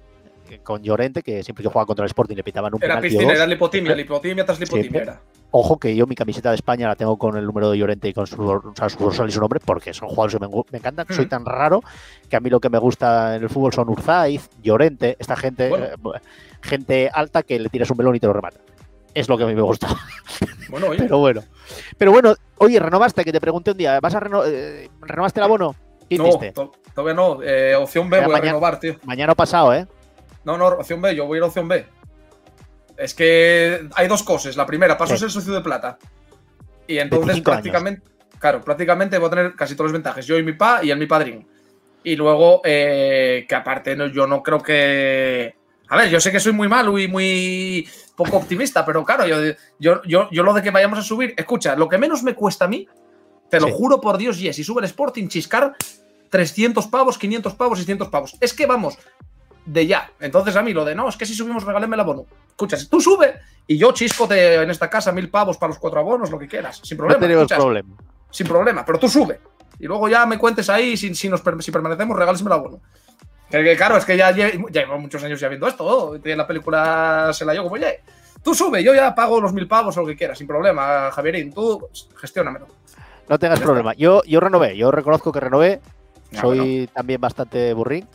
[0.63, 3.33] con Llorente, que siempre que jugaba contra el Sporting le pitaban un Era penalti piscina,
[3.33, 5.21] era lipotimia, lipotimia tras lipotimia era.
[5.51, 8.13] Ojo que yo mi camiseta de España la tengo con el número de Llorente y
[8.13, 11.05] con su, o sea, su dorsal y su nombre, porque son jugadores que me, encantan.
[11.09, 11.29] Soy Mm.
[11.29, 11.81] tan raro
[12.29, 15.69] que a mí lo que me gusta en el fútbol son Urzaiz, Llorente, esta gente,
[15.69, 15.85] Bueno.
[15.85, 16.19] eh,
[16.61, 18.59] gente alta que le tiras un melón y te lo remata.
[19.13, 19.87] Es lo que a mí me gusta.
[20.69, 20.97] Bueno, oye.
[21.03, 21.41] Pero bueno.
[21.97, 25.45] Pero bueno, oye, renovaste, que te pregunté un día, ¿vas a reno eh, renovaste el
[25.45, 25.75] abono?
[26.09, 26.53] ¿Qué no, hiciste?
[26.93, 27.41] todavía no.
[27.43, 28.95] Eh, opción B voy a mañana- renovar, tío.
[29.03, 29.87] Mañana pasado, ¿eh?
[30.47, 31.85] No, no, opción B, yo voy a ir a opción B.
[32.95, 34.55] Es que hay dos cosas.
[34.55, 35.97] La primera, paso a ser socio de plata.
[36.87, 37.61] Y entonces 25 años.
[37.61, 40.25] prácticamente, claro, prácticamente voy a tener casi todos los ventajas.
[40.25, 41.45] Yo y mi pa y el mi padrín.
[42.01, 45.53] Y luego, eh, que aparte no, yo no creo que...
[45.89, 49.53] A ver, yo sé que soy muy malo y muy poco optimista, pero claro, yo,
[49.79, 51.33] yo, yo, yo lo de que vayamos a subir...
[51.35, 52.87] Escucha, lo que menos me cuesta a mí,
[53.49, 53.73] te lo Sí.
[53.75, 55.75] juro por Dios, y es, si sube el Sporting, chiscar
[56.29, 58.37] 300 pavos, 500 pavos, 600 pavos.
[58.39, 58.97] Es que vamos,
[59.67, 60.09] de ya.
[60.19, 62.25] Entonces a mí lo de no, es que si subimos regálenme el abono.
[62.49, 63.35] Escucha, si tú sube
[63.67, 66.47] y yo chisco de, en esta casa mil pavos para los cuatro abonos, lo que
[66.47, 67.19] quieras, sin problema.
[67.19, 67.95] No tenemos escuchas, problema.
[68.31, 69.39] Sin problema, pero tú sube.
[69.79, 72.79] Y luego ya me cuentes ahí si, si, nos, si permanecemos, regálesme el abono.
[73.49, 76.19] Que, que claro, es que ya, ya, ya llevo muchos años ya viendo esto.
[76.23, 77.89] y la película se la llevo, pues ya.
[78.41, 81.53] Tú sube, yo ya pago los mil pavos o lo que quieras, sin problema, Javierín.
[81.53, 82.67] Tú gestiónamelo.
[83.27, 83.93] No tengas problema.
[83.93, 85.81] Yo, yo renové, yo reconozco que renové.
[86.31, 88.07] Ya, Soy también bastante burrín.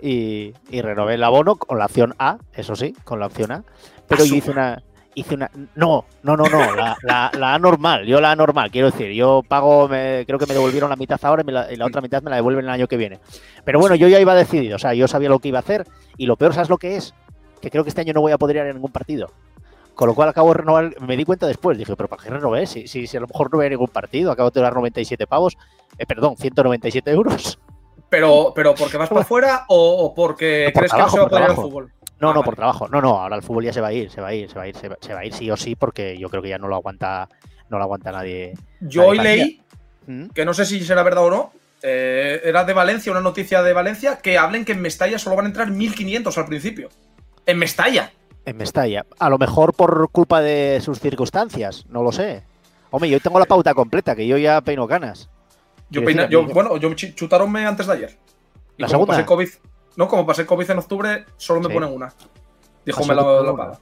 [0.00, 3.64] Y, y renové el abono con la opción A, eso sí, con la opción A.
[4.08, 4.82] Pero yo hice una.
[5.14, 5.50] Hice una.
[5.74, 6.74] No, no, no, no.
[6.74, 8.04] La, la, la A normal.
[8.04, 9.12] Yo la A normal, quiero decir.
[9.12, 11.86] Yo pago, me- creo que me devolvieron la mitad ahora y, me la, y la
[11.86, 13.18] otra mitad me la devuelven el año que viene.
[13.64, 14.76] Pero bueno, yo ya iba decidido.
[14.76, 15.86] O sea, yo sabía lo que iba a hacer.
[16.18, 17.14] Y lo peor, ¿sabes lo que es?
[17.62, 19.30] Que creo que este año no voy a poder ir a ningún partido.
[19.94, 22.66] Con lo cual acabo de renovar, me di cuenta después, dije, pero ¿para qué renové?
[22.66, 25.26] Si, si, si a lo mejor no voy a ningún partido, acabo de dar 97
[25.26, 25.56] pavos,
[25.96, 27.58] eh, perdón, 197 euros.
[28.08, 31.16] Pero, pero porque vas para afuera o, o porque No, por crees trabajo, que no
[31.16, 31.68] se va a por poder ir al trabajo.
[31.70, 31.92] fútbol.
[32.18, 32.44] No, Ah, no, vale.
[32.44, 32.88] por trabajo.
[32.88, 34.54] No, no, ahora el fútbol ya se va a ir, se va a ir, se
[34.56, 36.42] va a ir, se va, se va a ir sí o sí, porque yo creo
[36.42, 37.28] que ya no lo aguanta,
[37.68, 38.54] no lo aguanta nadie.
[38.80, 39.60] Yo hoy leí,
[40.06, 40.26] ¿Mm?
[40.28, 43.72] que no sé si será verdad o no, eh, era de Valencia, una noticia de
[43.74, 46.88] Valencia, que hablen que en Mestalla solo van a entrar 1.500 al principio.
[47.44, 48.12] En Mestalla.
[48.46, 49.04] En Mestalla.
[49.18, 52.44] A lo mejor por culpa de sus circunstancias, no lo sé.
[52.90, 55.28] Hombre, yo tengo la pauta completa, que yo ya peino canas.
[55.90, 58.18] Yo, yo- bueno, yo chutaronme antes de ayer.
[58.76, 59.12] Y ¿La como segunda?
[59.14, 59.48] pasé COVID,
[59.96, 61.74] no, como pasé COVID en octubre, solo me Sí.
[61.74, 62.12] ponen una.
[62.84, 63.22] Dijo, me la,
[63.56, 63.78] paga.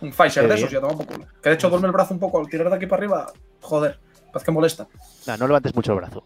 [0.00, 0.82] Un Pfizer Qué de esos, bien.
[0.82, 1.26] ya toma por culo.
[1.42, 3.32] Que de hecho duerme el brazo un poco al tirar de aquí para arriba.
[3.60, 3.98] Joder,
[4.32, 4.86] parece que molesta.
[5.26, 6.24] No, no levantes mucho el brazo.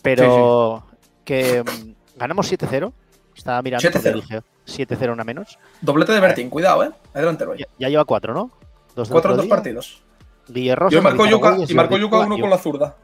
[0.00, 0.84] Pero
[1.24, 2.92] que mm, ganamos 7-0.
[3.36, 4.14] Estaba mirando porque 7-0.
[4.14, 5.58] dije 7-0 una menos.
[5.80, 6.90] Doblete de Bertín, cuidado, eh.
[7.14, 7.44] Adelante.
[7.58, 8.50] Ya, ya lleva 4, ¿no?
[8.94, 10.02] Dos del Cuatro en dos partidos.
[10.48, 12.96] Guille Rosa, Yo y marcó Arguelles, y marcó Yuca uno con la zurda.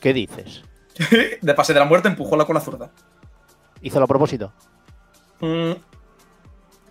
[0.00, 0.62] ¿Qué dices?
[1.40, 2.90] De pase de la muerte, empujóla con la zurda.
[3.82, 4.52] ¿Hizo a propósito?
[5.40, 5.72] Mm,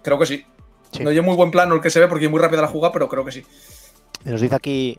[0.02, 0.46] creo que sí.
[0.92, 1.04] Sí.
[1.04, 2.94] No llevo muy buen plano el que se ve porque es muy rápida la jugada,
[2.94, 3.46] pero creo que sí.
[4.24, 4.98] Nos dice aquí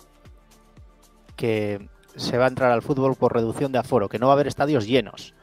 [1.37, 4.35] que se va a entrar al fútbol por reducción de aforo, que no va a
[4.35, 5.35] haber estadios llenos.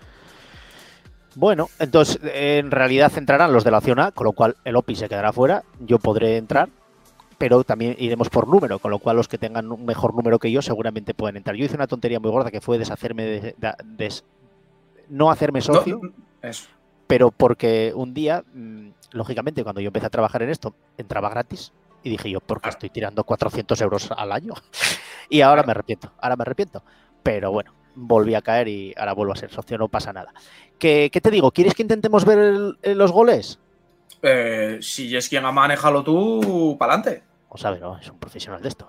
[1.36, 4.96] Bueno, entonces en realidad entrarán los de la opción A, con lo cual el OPI
[4.96, 6.70] se quedará fuera, yo podré entrar,
[7.44, 10.50] pero también iremos por número, con lo cual los que tengan un mejor número que
[10.50, 11.58] yo seguramente pueden entrar.
[11.58, 13.56] Yo hice una tontería muy gorda que fue deshacerme de,
[15.10, 16.00] no hacerme No, socio,
[16.42, 16.70] eso.
[17.06, 21.74] pero porque un día, mm, lógicamente, cuando yo empecé a trabajar en esto, entraba gratis
[22.02, 22.76] y dije yo, ¿por qué Claro.
[22.76, 24.54] estoy tirando 400 euros al año?
[25.30, 26.82] y ahora me arrepiento, ahora me arrepiento.
[27.24, 30.34] Pero bueno, volví a caer y ahora vuelvo a ser socio, no pasa nada.
[30.80, 31.52] ¿Qué, qué te digo?
[31.52, 32.40] ¿Quieres que intentemos ver
[32.84, 33.60] el- los goles?
[34.22, 37.33] Eh, si es quien ha manejado tú, pa'lante.
[37.64, 38.88] A ver, no, es un profesional de esto.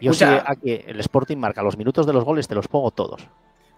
[0.00, 3.22] Yo sé aquí el Sporting marca los minutos de los goles, te los pongo todos.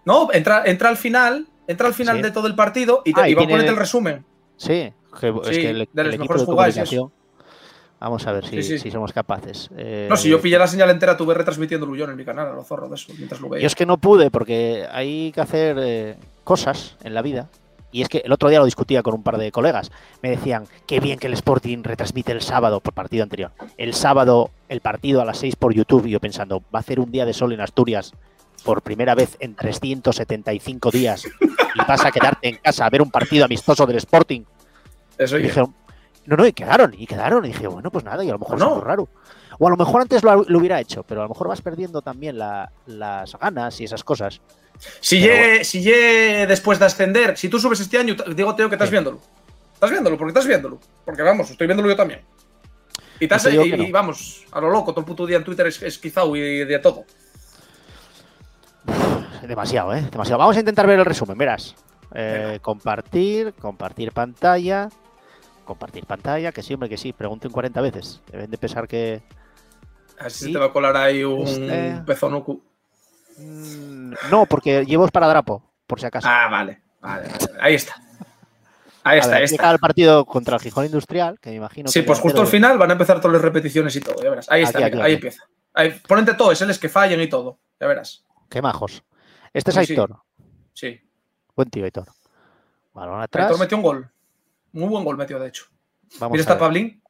[0.05, 2.21] No, entra, entra al final, entra al final Sí.
[2.23, 4.25] de todo el partido y, te, Ah, y va a ponerte el resumen.
[4.57, 7.11] Sí, que- es que el, de el equipo de comunicación.
[7.99, 9.69] Vamos a ver si, Sí, si somos capaces.
[9.75, 12.53] Eh, No, si yo pillé la señal entera, tuve retransmitiendo yo en mi canal, a
[12.53, 13.61] los zorros de eso, mientras lo veía.
[13.63, 17.49] Yo es que no pude porque hay que hacer eh, cosas en la vida.
[17.95, 19.89] Y es que el otro día lo discutía con un par de colegas.
[20.21, 23.53] Me decían, qué bien que el Sporting retransmite el sábado por partido anterior.
[23.77, 26.05] El sábado, el partido a las 6 por YouTube.
[26.05, 28.11] Y yo pensando, va a hacer un día de sol en Asturias
[28.65, 31.25] por primera vez en 375 días.
[31.25, 34.41] Y vas a quedarte en casa a ver un partido amistoso del Sporting.
[35.17, 35.73] Eso Y dijeron,
[36.25, 37.45] no, no, y quedaron, y quedaron.
[37.45, 38.65] Y dije, bueno, pues nada, y a lo mejor No.
[38.65, 39.09] es algo raro.
[39.59, 42.01] O a lo mejor antes lo, lo hubiera hecho, pero a lo mejor vas perdiendo
[42.01, 44.41] también la- las ganas y esas cosas.
[44.99, 48.75] Si ye, si ye después de ascender, si tú subes este año, digo, Teo, que
[48.75, 48.93] estás Sí.
[48.93, 49.19] viéndolo.
[49.73, 50.79] Estás viéndolo, porque estás viéndolo.
[51.05, 52.21] Porque vamos, estoy viéndolo yo también.
[53.19, 53.83] Y, no.
[53.85, 56.65] y vamos, a lo loco, todo el puto día en Twitter es, es quizá y
[56.65, 57.05] de todo.
[59.47, 60.01] Demasiado, ¿eh?
[60.11, 60.39] Demasiado.
[60.39, 61.75] Vamos a intentar ver el resumen, verás.
[62.13, 64.89] Eh, compartir, compartir pantalla.
[65.65, 67.11] Compartir pantalla, que sí, hombre, que sí.
[67.11, 68.21] Pregunten 40 veces.
[68.31, 69.23] Deben de pensar que.
[70.19, 70.53] A ver si Sí.
[70.53, 72.61] te va a colar ahí un Este- pezonuku.
[73.37, 76.27] Mm, No, porque llevo esparadrapo, por si acaso.
[76.29, 77.45] Ah, vale, vale, vale.
[77.59, 77.95] Ahí está.
[79.03, 79.71] Ahí A está, ver, ahí está.
[79.71, 82.77] el partido contra el Gijón Industrial, que me imagino Sí, que pues justo al final
[82.77, 84.49] van a empezar todas las repeticiones y todo, ya verás.
[84.49, 85.13] Ahí está, Aquí, mira, aquí, ahí aquí.
[85.15, 85.43] empieza.
[85.73, 88.23] Ahí, ponente todo, es el que fallen y todo, ya verás.
[88.49, 89.03] Qué majos.
[89.53, 89.79] Este es sí.
[89.93, 90.15] Aitor.
[90.73, 90.99] Sí.
[91.55, 92.07] Buen tío, Aitor.
[92.93, 93.59] Balón Aitor atrás.
[93.59, 94.09] metió un gol.
[94.75, 95.67] Muy buen gol metió, de hecho.
[96.19, 96.57] Vamos Mira está.
[96.57, 97.01] Pablín.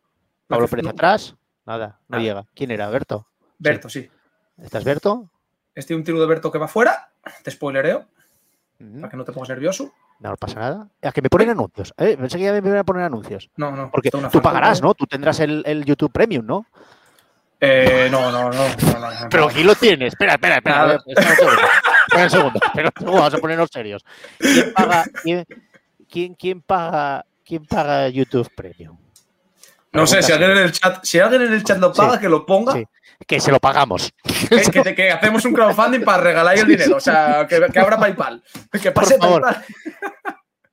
[0.46, 1.36] Pablo Pérez atrás.
[1.66, 2.24] Nada, no Nada.
[2.24, 2.46] llega.
[2.54, 2.88] ¿Quién era?
[2.92, 3.28] ¿Berto?
[3.58, 4.08] Berto, sí.
[4.62, 5.32] ¿Estás Berto?
[5.74, 7.10] Este es un tiro de Berto que va fuera.
[7.44, 8.06] Te spoilereo,
[9.02, 9.92] para que no te pongas nervioso.
[10.20, 10.90] No pasa nada.
[11.02, 11.92] Es que me ponen anuncios.
[11.98, 12.16] ¿eh?
[12.16, 13.50] Pensé que ya me iban a poner anuncios.
[13.58, 13.90] No, no.
[13.90, 14.94] Porque tú falta, pagarás, ¿no?
[14.94, 16.68] Tú tendrás el, el YouTube Premium, ¿no?
[17.60, 18.70] Eh, no, no, no.
[18.70, 19.30] no.
[19.32, 20.10] Pero aquí lo tienes.
[20.10, 21.02] Espera, espera, espera.
[21.04, 21.62] Espera un segundo.
[22.06, 22.60] Espera un segundo.
[22.64, 24.06] Espera un segundo, Vamos a ponernos serios.
[24.38, 25.46] ¿Quién paga, quién,
[26.08, 28.98] quién, quién paga ¿Quién paga YouTube Premium?
[29.94, 32.20] No sé, si alguien en el chat, si alguien en el chat lo paga, Sí.
[32.20, 32.86] que lo ponga, Sí.
[33.26, 34.12] Que se lo pagamos.
[34.50, 36.98] que, que- que hacemos un crowdfunding para regalar el dinero.
[36.98, 38.44] O sea, que, que abra PayPal.
[38.82, 39.42] Que pase favor.
[39.42, 39.66] PayPal.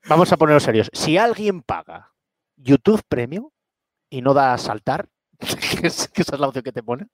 [0.08, 0.90] Vamos a ponernos serios.
[0.92, 2.12] Si alguien paga
[2.56, 3.48] YouTube Premium
[4.11, 5.08] y no da a saltar,
[5.38, 7.06] que esa es la opción que te pone,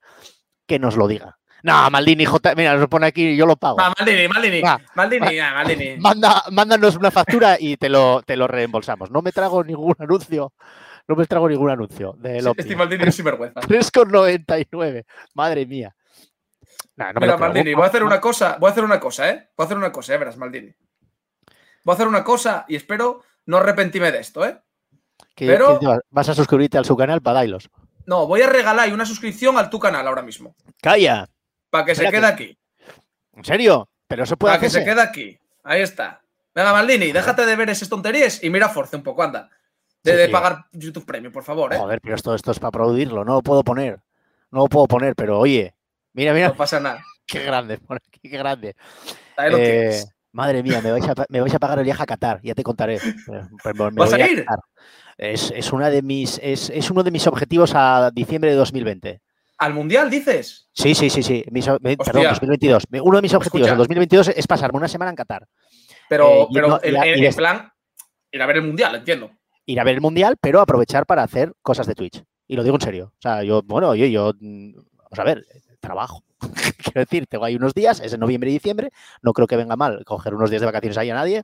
[0.67, 1.37] que nos lo diga.
[1.63, 3.77] No, Maldini, J, mira, nos pone aquí, yo lo pago.
[3.77, 4.61] Va, Maldini, Maldini.
[4.95, 5.97] Maldini, ah, Maldini.
[5.99, 9.11] Manda, mándanos una factura y te lo, te lo reembolsamos.
[9.11, 10.53] No me trago ningún anuncio.
[11.07, 12.61] No me trago ningún anuncio de Lopi.
[12.61, 13.61] Este Maldini es sinvergüenza.
[13.61, 15.05] 3,99.
[15.33, 15.95] Madre mía.
[16.95, 17.53] Nah, no me Mira, lo trago.
[17.53, 19.49] Maldini, voy a hacer una cosa, voy a hacer una cosa, ¿eh?
[19.57, 20.17] Voy a hacer una cosa, ¿eh?
[20.17, 20.73] Verás, Maldini.
[21.83, 24.59] Voy a hacer una cosa y espero no arrepentirme de esto, ¿eh?
[25.35, 27.69] ¿Qué- pero- qué vas- a suscribirte a su canal para Dailos.
[28.05, 30.55] No, voy a regalar una suscripción al tu canal ahora mismo.
[30.81, 31.27] ¡Calla!
[31.69, 32.57] Para que se quede aquí.
[33.33, 33.89] ¿En serio?
[34.07, 35.37] Pero eso puede Para que se quede aquí.
[35.63, 36.21] Ahí está.
[36.55, 39.49] Venga, Maldini, déjate de ver esas tonterías y mira Force un poco, anda.
[40.03, 40.31] De, Sí, de tío.
[40.33, 41.77] pagar YouTube Premium, por favor, ¿eh?
[41.77, 43.23] Joder, pero esto, esto es para aplaudirlo.
[43.25, 43.99] No lo puedo poner.
[44.51, 45.75] No lo puedo poner, pero oye.
[46.13, 47.03] Mira, mira, No pasa nada.
[47.27, 47.77] qué grande.
[47.77, 48.75] pone aquí, Qué grande.
[49.37, 50.07] Ahí lo Eh, tienes.
[50.31, 52.63] madre mía, me vais, a, me vais a pagar el viaje a Qatar, ya te
[52.63, 52.97] contaré.
[53.63, 54.45] Pero me ¿Vas a ir?
[55.17, 59.21] Es, es una de mis, es, es uno de mis objetivos a diciembre de 2020.
[59.59, 60.69] ¿Al Mundial, dices?
[60.73, 61.43] Sí, sí, sí, sí.
[61.51, 62.29] Mis me- perdón, Hostia.
[62.29, 62.83] 2022.
[62.89, 63.73] Me- Uno de mis objetivos Escucha.
[63.73, 65.45] en 2022 es pasarme una semana en Qatar.
[66.07, 67.69] Pero, Eh, pero no- a- des- plan,
[68.31, 69.31] ir a ver el Mundial, entiendo.
[69.65, 72.23] Ir a ver el mundial, pero aprovechar para hacer cosas de Twitch.
[72.47, 73.13] Y lo digo en serio.
[73.17, 75.45] O sea, yo, bueno, oye, yo, mm, vamos a ver,
[75.79, 76.23] trabajo.
[76.77, 78.89] Quiero decir, tengo ahí unos días, es en noviembre y diciembre.
[79.21, 81.43] No creo que venga mal coger unos días de vacaciones ahí a nadie.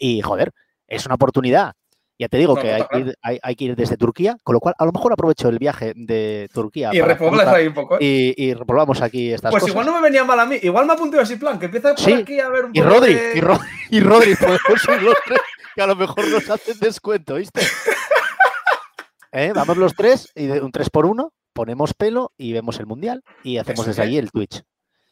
[0.00, 0.50] Y, joder,
[0.88, 1.74] es una oportunidad.
[2.20, 4.52] Ya te digo No, que hay, que ir, hay- hay que ir desde Turquía, con
[4.52, 7.94] lo cual a lo mejor aprovecho el viaje de Turquía Y repoblas ahí un poco.
[7.94, 7.98] ¿eh?
[8.36, 9.72] y, y revolvamos aquí estas Pues cosas.
[9.72, 10.58] igual no me venía mal a mí.
[10.62, 12.12] Igual me apunté así, plan, que empieza por Sí.
[12.12, 15.14] aquí a ver un Y poco Rodri, de- y, Ro- y Rodri, podemos ir los
[15.24, 15.40] tres,
[15.74, 17.62] que a lo mejor nos hacen descuento, ¿viste?
[19.32, 19.52] ¿Eh?
[19.54, 23.22] Vamos los tres, y de un 3 por 1 ponemos pelo y vemos el mundial
[23.42, 24.08] y hacemos Eso desde es.
[24.08, 24.62] allí el Twitch.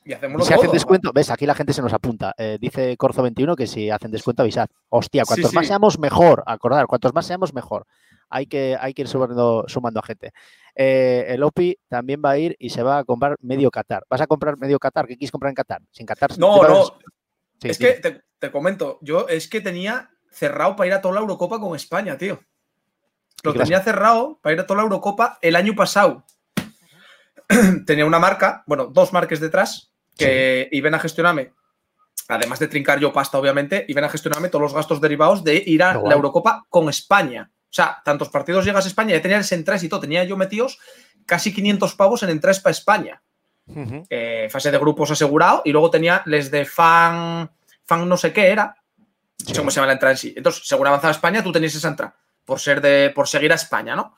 [0.08, 2.34] Y Y hacemos si hacen descuento, ves, aquí la gente se nos apunta.
[2.38, 4.66] Eh, dice Corzo21 que si hacen descuento, avisad.
[4.88, 6.42] Hostia, Sí, cuantos más seamos, mejor.
[6.46, 7.86] Acordar, cuantos más seamos, mejor.
[8.30, 10.32] Hay que, hay que ir sumando, sumando a gente.
[10.74, 14.04] Eh, el OPI también va a ir y se va a comprar medio Qatar.
[14.08, 15.06] ¿Vas a comprar medio Qatar?
[15.06, 15.82] ¿Qué quieres comprar en Qatar?
[15.90, 16.38] Sin Qatar.
[16.38, 16.84] No, no.
[17.60, 21.16] Sí, es que te, te comento, yo es que tenía cerrado para ir a toda
[21.16, 22.40] la Eurocopa con España, tío.
[23.42, 26.24] Lo tenía cerrado para ir a toda la Eurocopa el año pasado.
[27.86, 29.87] tenía una marca, bueno, dos marcas detrás,
[30.18, 31.52] que iban a gestionarme,
[32.28, 35.82] además de trincar yo pasta, obviamente, iban a gestionarme todos los gastos derivados de ir
[35.82, 37.50] a la Eurocopa con España.
[37.52, 40.36] O sea, tantos partidos llegas a España, ya tenía el entradas y todo, tenía yo
[40.36, 40.78] metidos
[41.26, 43.22] casi 500 pavos en entradas para España
[43.66, 44.06] Ujú.
[44.08, 47.50] eh, fase de grupos asegurado y luego tenía les de fan,
[47.84, 49.58] fan no sé qué era, no sé Sí.
[49.58, 50.32] cómo se llama la entrada en sí.
[50.36, 53.94] Entonces, según avanzaba España, tú tenías esa entrada por ser de, por seguir a España,
[53.94, 54.14] ¿no?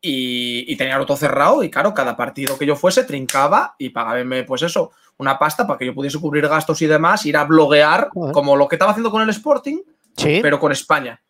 [0.00, 4.44] Y, y tenía todo cerrado y claro, cada partido que yo fuese trincaba y pagábame,
[4.44, 8.08] pues eso, una pasta para que yo pudiese cubrir gastos y demás, ir a bloguear
[8.32, 9.78] como lo que estaba haciendo con el Sporting,
[10.16, 11.20] Sí, pero con España.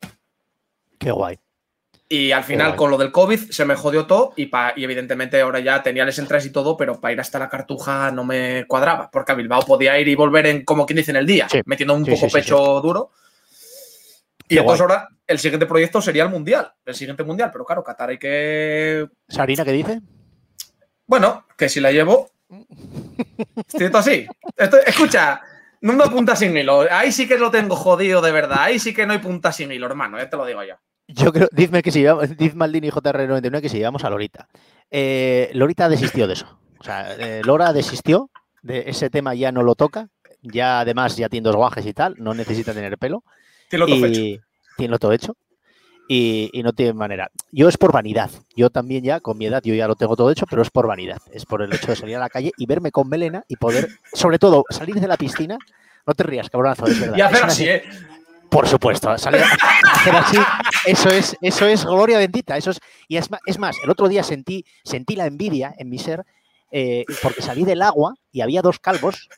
[0.99, 1.39] qué guay.
[2.11, 5.39] Y al final, con lo del COVID, se me jodió todo y, pa- y evidentemente
[5.43, 8.65] ahora ya tenía les entradas y todo, pero para ir hasta la cartuja no me
[8.67, 11.49] cuadraba, porque a Bilbao podía ir y volver en, como quien dice, en el día,
[11.51, 11.61] Sí.
[11.67, 13.11] metiendo un Sí, poco sí, pecho duro.
[14.51, 14.91] Y Qué entonces guay.
[14.97, 19.07] ahora el siguiente proyecto sería el Mundial, el siguiente Mundial, pero claro, Qatar hay que...
[19.29, 20.01] ¿Sarina qué dice?
[21.07, 22.31] Bueno, que si la llevo...
[22.69, 23.89] Todo.
[24.57, 25.41] Esto- escucha,
[25.81, 26.85] no me punta sin hilo.
[26.91, 28.59] Ahí sí que lo tengo jodido de verdad.
[28.61, 30.19] Ahí sí que no hay punta sin hilo, hermano.
[30.19, 30.75] Ya te lo digo yo.
[31.09, 34.49] Yo creo, dime que si llevamos, diz Maldini JR91 que si llevamos a Lorita.
[34.91, 36.59] Eh, Lorita desistió de eso.
[36.79, 38.31] O sea, eh, Lora desistió
[38.63, 40.09] de ese tema, ya no lo toca.
[40.43, 43.25] Ya además ya tiene dos guajes y tal, no necesita tener pelo.
[43.69, 44.21] Tiene lo fecho.
[44.21, 44.41] y
[44.77, 45.35] tiene todo hecho.
[46.11, 47.31] Y, y no tiene manera.
[47.53, 48.31] Yo es por vanidad.
[48.57, 50.87] Yo también ya, con mi edad, yo ya lo tengo todo hecho, pero es por
[50.87, 51.21] vanidad.
[51.33, 53.89] Es por el hecho de salir a la calle y verme con melena y poder,
[54.15, 55.59] sobre todo, salir de la piscina.
[56.07, 57.17] No te rías, cabronazo, es verdad.
[57.19, 57.83] Y hacer así, ¿eh?
[58.49, 59.47] por supuesto, salir a
[59.93, 60.39] hacer así,
[60.87, 62.57] eso es, eso es gloria bendita.
[62.57, 65.91] Eso es, y es más, es más, el otro día sentí, sentí la envidia en
[65.91, 66.25] mi ser
[66.71, 69.29] eh, porque salí del agua y había dos calvos.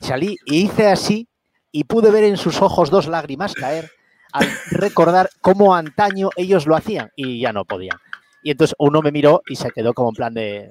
[0.00, 1.28] Salí y hice así
[1.70, 3.90] y pude ver en sus ojos dos lágrimas caer
[4.32, 7.98] al recordar cómo antaño ellos lo hacían y ya no podían.
[8.44, 10.70] Y entonces uno me miró y se quedó como en plan de,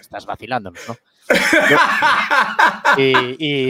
[0.00, 0.96] estás vacilándonos, ¿no?
[2.96, 3.12] Y,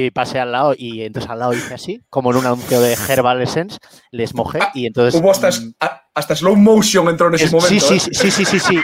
[0.07, 2.93] y pasé al lado y entonces al lado hice así, como en un anuncio de
[2.95, 3.79] Herbal Essence,
[4.11, 5.21] les mojé y entonces...
[5.21, 5.75] Hubo hasta, mm,
[6.15, 7.69] hasta slow motion entró en ese es- momento.
[7.69, 8.01] sí, sí, ¿eh?
[8.01, 8.83] sí, sí, sí, sí, sí,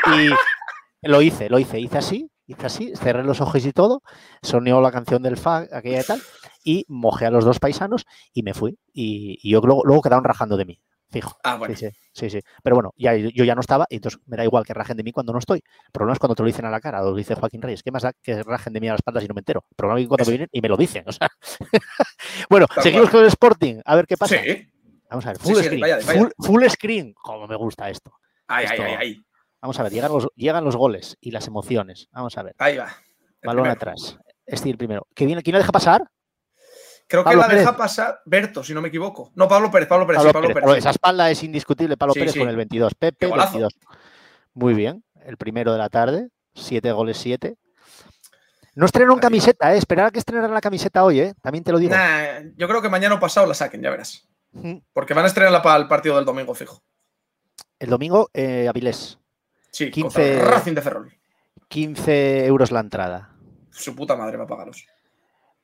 [1.02, 4.02] y lo hice, lo hice, hice así, hice así, cerré los ojos y todo,
[4.42, 6.22] sonió la canción del FA, aquella y tal,
[6.64, 8.76] y mojé a los dos paisanos y me fui.
[8.92, 10.80] Y, y yo luego, luego quedaron rajando de mí.
[11.10, 11.36] Fijo.
[11.44, 11.76] Ah, bueno.
[11.76, 12.40] Sí, sí, sí, sí.
[12.62, 15.04] Pero bueno, ya, yo ya no estaba y entonces me da igual que rajen de
[15.04, 15.58] mí cuando no estoy.
[15.58, 17.84] El problema es cuando te lo dicen a la cara, o lo dice Joaquín Reyes.
[17.84, 19.64] ¿Qué más da que rajen de mí a las espaldas y no me entero?
[19.70, 21.04] El problema es que cuando me vienen y me lo dicen.
[21.06, 21.28] O sea.
[22.50, 23.80] bueno, seguimos con el Sporting.
[23.84, 24.36] A ver qué pasa.
[24.42, 24.70] Sí.
[25.10, 25.80] Vamos a ver, full screen.
[25.80, 26.20] vaya, vaya.
[26.20, 27.14] Full, full screen.
[27.14, 28.12] Como me gusta esto.
[28.48, 29.22] Ay, Esto- ay, ay.
[29.60, 32.08] Vamos a ver, llegan los, llegan los goles y las emociones.
[32.12, 32.54] Vamos a ver.
[32.58, 32.88] Ahí va.
[33.42, 33.72] Balón primero.
[33.72, 34.18] atrás.
[34.44, 35.06] Este el primero.
[35.14, 36.02] ¿Que viene, ¿Quién la deja pasar?
[37.22, 37.76] Creo que la deja Pérez.
[37.78, 39.30] pasar Berto, si no me equivoco.
[39.34, 40.64] No, Pablo Pérez, Pablo Pérez, Pablo sí, Pablo Pérez.
[40.64, 40.78] Pérez.
[40.78, 41.96] Esa espalda es indiscutible.
[41.96, 42.38] Pablo Sí, Pérez sí.
[42.40, 42.94] con el 22.
[42.94, 43.52] Pepe, Qué golazo.
[43.58, 43.74] 22.
[44.54, 45.04] Muy bien.
[45.24, 46.28] El primero de la tarde.
[46.54, 47.56] Siete goles, siete.
[48.76, 49.78] No estrenaron camiseta, ¿eh?
[49.78, 51.34] Esperar a que estrenaran la camiseta hoy, ¿eh?
[51.42, 51.94] También te lo digo.
[51.94, 54.28] Nah, yo creo que mañana o pasado la saquen, ya verás.
[54.92, 56.82] Porque van a estrenarla para el partido del domingo fijo.
[57.78, 59.18] El domingo, eh, Avilés.
[59.70, 61.12] Sí, 15 contra Racing de Ferrol.
[61.68, 63.30] 15 euros la entrada.
[63.70, 64.86] Su puta madre va a pagaros.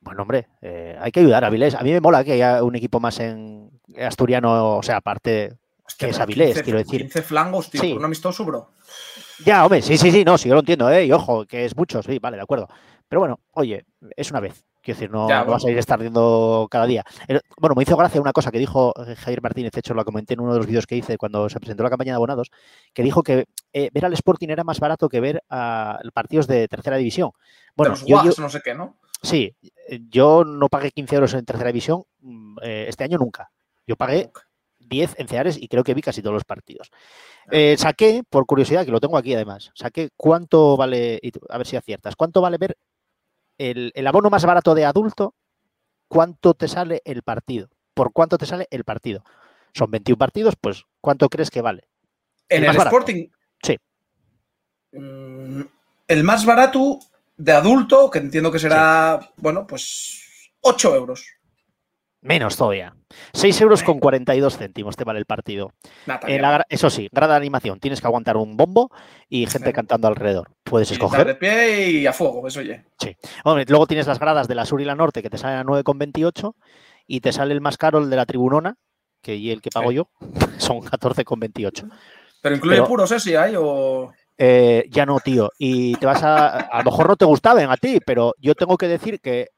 [0.01, 1.75] Bueno, hombre, eh, hay que ayudar a Avilés.
[1.75, 5.57] A mí me mola que haya un equipo más en asturiano, o sea, aparte.
[5.85, 7.01] Hostia, Que es Avilés, 15 quiero decir.
[7.01, 7.89] 15 flangos, tío, Sí.
[7.89, 8.71] por un amistoso, bro.
[9.45, 11.05] Ya, hombre, sí, sí, sí, no, sí, yo lo entiendo, ¿eh?
[11.05, 12.67] Y ojo, que es mucho, sí, vale, de acuerdo.
[13.07, 13.85] Pero bueno, oye,
[14.15, 14.63] es una vez.
[14.81, 17.03] Quiero decir, no, Ya, no vas a ir estardiendo cada día.
[17.57, 20.33] Bueno, me hizo gracia una cosa que dijo eh, Javier Martínez, de hecho lo comenté
[20.33, 22.49] en uno de los vídeos que hice cuando se presentó la campaña de abonados,
[22.93, 26.67] que dijo que eh, ver al Sporting era más barato que ver a partidos de
[26.67, 27.29] tercera división.
[27.75, 28.95] Bueno, de los yo- no sé qué, ¿no?
[29.21, 29.55] Sí,
[29.87, 33.51] eh, yo no pagué 15 euros en tercera división mm, eh, este año nunca.
[33.87, 34.31] Yo pagué
[34.79, 36.91] 10 en Ceares y creo que vi casi todos los partidos.
[37.51, 41.75] Eh, saqué, por curiosidad, que lo tengo aquí además, saqué cuánto vale, a ver si
[41.75, 42.77] aciertas, cuánto vale ver
[43.57, 45.35] el, el abono más barato de adulto,
[46.07, 49.23] cuánto te sale el partido, por cuánto te sale el partido.
[49.73, 51.87] Son 21 partidos, pues ¿cuánto crees que vale?
[52.49, 52.75] En El.
[52.75, 53.27] Sporting.
[53.63, 53.77] Sí.
[54.91, 55.61] Mm,
[56.07, 56.99] El más barato
[57.43, 61.25] de adulto, que entiendo que será, bueno, pues 8 euros.
[62.23, 62.95] Menos todavía.
[63.33, 65.73] 6 euros con 42 céntimos te vale el partido.
[66.05, 68.91] La gra- eso sí, grada de animación, tienes que aguantar un bombo
[69.27, 69.73] y gente Sí.
[69.73, 70.51] cantando alrededor.
[70.63, 71.25] Puedes Y escoger.
[71.25, 72.85] de pie y a fuego, eso oye.
[73.43, 75.63] Hombre, luego tienes las gradas de la sur y la norte que te salen a
[75.63, 76.55] 9,28
[77.07, 78.75] y te sale el más caro, el de la tribunona,
[79.23, 79.95] que y el que pago Sí.
[79.95, 80.09] yo,
[80.59, 81.89] son 14,28.
[82.43, 83.19] Pero incluye Pero- puros, ¿eh?
[83.19, 84.13] Si hay o.
[84.43, 85.51] Eh, ya no, tío.
[85.59, 86.47] Y te vas a.
[86.61, 89.49] A lo mejor no te gustaban a ti, pero yo tengo que decir que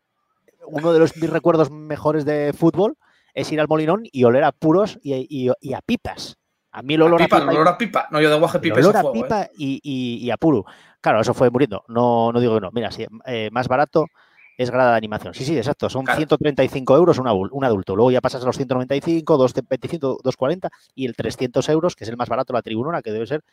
[0.67, 2.97] uno de los mis recuerdos mejores de fútbol
[3.33, 6.37] es ir al Molinón y oler a puros y, y- y a pipas.
[6.73, 8.07] A mí el olor a pipa, pipa, el olor a pipa.
[8.11, 9.23] No, yo de guaje el pipa es olor a a fuego, ¿eh?
[9.23, 10.65] pipa y, y- y a puro.
[10.99, 11.85] Claro, eso fue muriendo.
[11.87, 12.69] No, no digo que no.
[12.73, 14.07] Mira, sí, eh, más barato
[14.57, 15.33] es grada de animación.
[15.33, 15.89] Sí, sí, exacto.
[15.89, 16.17] Son Claro.
[16.17, 17.27] 135 euros un
[17.63, 17.95] adulto.
[17.95, 22.17] Luego ya pasas a los 195, 225, 240 y el 300 euros, que es el
[22.17, 23.43] más barato, la tribunona, que debe ser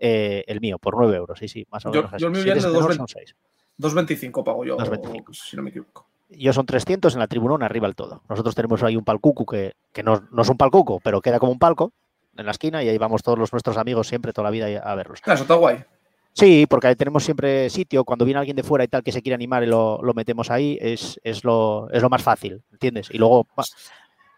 [0.00, 1.38] eh, el mío, por 9 euros.
[1.38, 2.20] Sí, sí, más o Yo- menos.
[2.20, 2.32] yo el así.
[2.32, 2.96] mío Si viene eres de menor, 2,20.
[2.96, 3.36] son 6.
[3.78, 5.32] 2.25 pago yo, 2,25.
[5.32, 6.06] si no me equivoco.
[6.30, 8.22] Yo son 300 en la tribunona, arriba el todo.
[8.28, 11.52] Nosotros tenemos ahí un palcucu que, que no, no es un palcuco, pero queda como
[11.52, 11.92] un palco
[12.36, 14.94] en la esquina y ahí vamos todos los nuestros amigos siempre, toda la vida a
[14.94, 15.20] verlos.
[15.26, 15.82] Ah, eso está guay.
[16.32, 18.04] Sí, porque ahí tenemos siempre sitio.
[18.04, 20.48] Cuando viene alguien de fuera y tal que se quiere animar y lo, lo metemos
[20.52, 23.08] ahí, es, es, lo, es lo más fácil, ¿entiendes?
[23.10, 23.48] Y luego.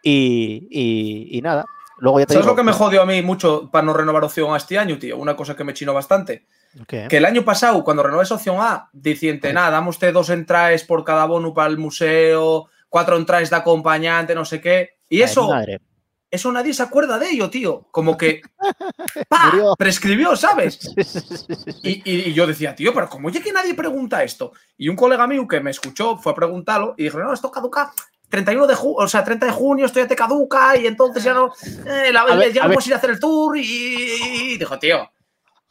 [0.03, 1.64] y- y nada.
[2.03, 4.25] Luego ya te ¿Sabes digo, lo que me jodió a mí mucho para no renovar
[4.25, 5.17] opción A este año, tío?
[5.19, 6.47] Una cosa que me chinó bastante.
[6.88, 9.55] Que el año pasado, cuando renové esa opción A, diciente, Sí.
[9.55, 14.35] nada, damos usted dos entradas por cada bono para el museo, cuatro entradas de acompañante,
[14.35, 14.99] no sé qué.
[15.09, 15.81] Y Ay, eso, madre.
[16.29, 17.87] eso nadie se acuerda de ello, tío.
[17.93, 18.43] Como que
[19.79, 20.93] prescribió, ¿sabes?
[21.85, 24.53] Y, y- y yo decía, tío, pero ¿cómo oye que nadie pregunta esto?
[24.77, 27.93] Y un colega mío que me escuchó fue a preguntarlo y dijo, no, esto caduca
[28.33, 31.35] 31 de junio, o sea, 30 de junio, esto ya te caduca y entonces ya
[31.35, 31.53] no,
[31.87, 33.57] eh, la- A ver, ya a no puedes ir a hacer el tour.
[33.59, 35.09] Y, y dijo, tío,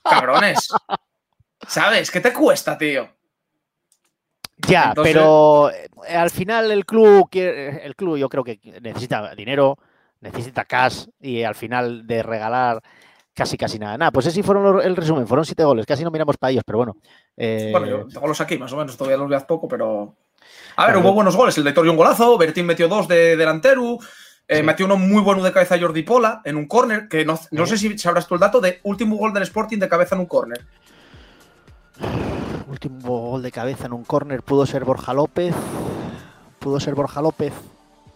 [0.04, 0.70] cabrones,
[1.68, 2.12] ¿sabes?
[2.12, 3.10] ¿Qué te cuesta, tío?
[4.68, 9.34] Ya, Entonces- pero eh, al final el club, quiere- el club yo creo que necesita
[9.34, 9.78] dinero,
[10.20, 12.80] necesita cash y al final de regalar
[13.34, 13.98] casi casi nada.
[13.98, 16.64] Nada, pues ese fueron los- el resumen, fueron siete goles, casi no miramos para ellos,
[16.64, 16.96] pero bueno.
[17.38, 20.16] eh, Bueno, yo tengo los aquí, más o menos, todavía los veo poco, pero.
[20.76, 21.58] A ver, hubo buenos goles.
[21.58, 23.98] El de Torrio un golazo, Bertín metió dos de delantero.
[24.48, 24.64] eh, Sí.
[24.64, 27.78] Metió uno muy bueno de cabeza Jordi Pola en un córner, que no, no Sí.
[27.78, 30.28] sé si sabrás tú el dato de último gol del Sporting de cabeza en un
[30.28, 30.66] córner.
[32.68, 33.00] Último
[33.32, 35.54] gol de cabeza en un córner pudo ser Borja López.
[36.60, 37.54] Pudo ser Borja López.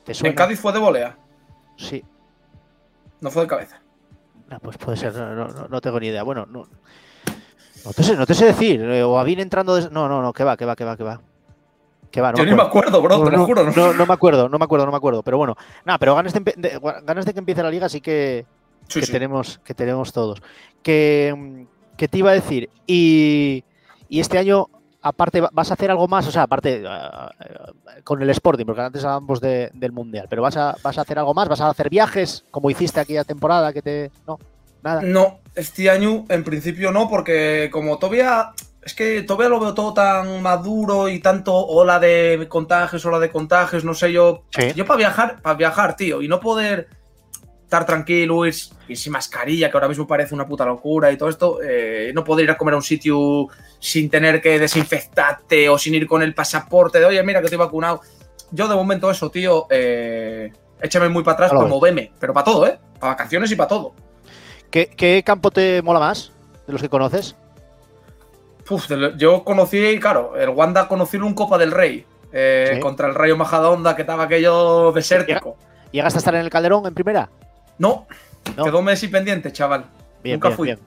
[0.03, 0.30] ¿Te suena?
[0.32, 1.18] En Cádiz fue de volea,
[1.78, 2.03] Sí.
[3.22, 3.80] no fue de cabeza.
[4.49, 6.24] Ah, pues puede ser, no, no- no- no tengo ni idea.
[6.24, 6.68] Bueno, no,
[7.86, 8.82] no, te, sé, no te sé decir.
[8.82, 9.76] eh, O a bien entrando.
[9.76, 11.22] des- No, no, no, que va, que va, que va, que va.
[12.16, 13.01] Que va, no Yo me ni me acuerdo.
[13.01, 13.66] bro, No, te lo juro.
[13.66, 13.72] ¿no?
[13.76, 15.22] no, no me acuerdo, no me acuerdo, no me acuerdo.
[15.22, 18.45] Pero bueno, nada, pero ganas de, ganas de que empiece la liga sí que,
[18.88, 19.11] Sí, que sí.
[19.11, 20.41] tenemos, que tenemos todos.
[20.82, 21.66] Que,
[21.97, 23.66] que te iba a decir, y,
[24.07, 24.68] y este año
[25.01, 26.26] aparte, ¿vas a hacer algo más?
[26.26, 30.55] O sea, aparte, uh, con el Sporting, porque antes hablábamos de, del Mundial, pero ¿vas
[30.55, 31.49] a, ¿vas a hacer algo más?
[31.49, 34.11] ¿Vas a hacer viajes como hiciste aquella temporada que te...
[34.26, 34.39] No,
[34.82, 35.01] nada.
[35.01, 38.53] No, este año en principio no, porque como todavía...
[38.86, 43.31] Es que todavía lo veo todo tan maduro y tanto ola de contagios, ola de
[43.31, 44.43] contagios, no sé yo.
[44.55, 44.73] Sí.
[44.75, 46.88] Yo para viajar, para viajar, tío, y no poder
[47.63, 48.53] estar tranquilo, ir,
[48.88, 52.23] ir, sin mascarilla, que ahora mismo parece una puta locura y todo esto, eh, no
[52.23, 53.47] poder ir a comer a un sitio
[53.79, 57.57] sin tener que desinfectarte o sin ir con el pasaporte de, oye, mira que estoy
[57.57, 58.01] vacunado.
[58.51, 61.65] Yo de momento eso, tío, eh, échame muy para atrás, Claro.
[61.65, 62.77] como veme, pero para todo, ¿eh?
[62.99, 63.95] Para vacaciones y para todo.
[64.69, 66.31] ¿Qué, qué campo te mola más
[66.67, 67.36] de los que conoces?
[68.70, 68.88] Uf,
[69.18, 72.80] yo conocí, claro, el Wanda conocí un Copa del Rey eh, Sí.
[72.80, 75.55] contra el Rayo Majadahonda que estaba aquello desértico.
[75.91, 77.30] ¿Llegaste a estar en el Calderón en primera?
[77.78, 78.07] No,
[78.57, 78.63] No.
[78.63, 79.86] quedó Messi pendiente, chaval.
[80.24, 80.66] Bien, Nunca bien, fui.
[80.68, 80.80] bien.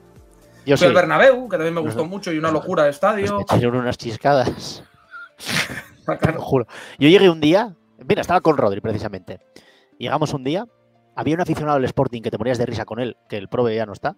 [0.65, 0.85] Yo Fui sí.
[0.85, 3.37] al Bernabéu, que también me gustó mucho y una locura de Pues estadio.
[3.37, 4.83] me echaron unas chiscadas.
[6.05, 6.35] Te Claro.
[6.37, 6.67] lo juro.
[6.99, 7.75] Yo llegué un día,
[8.05, 9.39] mira, estaba con Rodri precisamente.
[9.97, 10.65] Llegamos un día,
[11.15, 13.75] había un aficionado del Sporting que te morías de risa con él, que el prove
[13.75, 14.15] ya no está,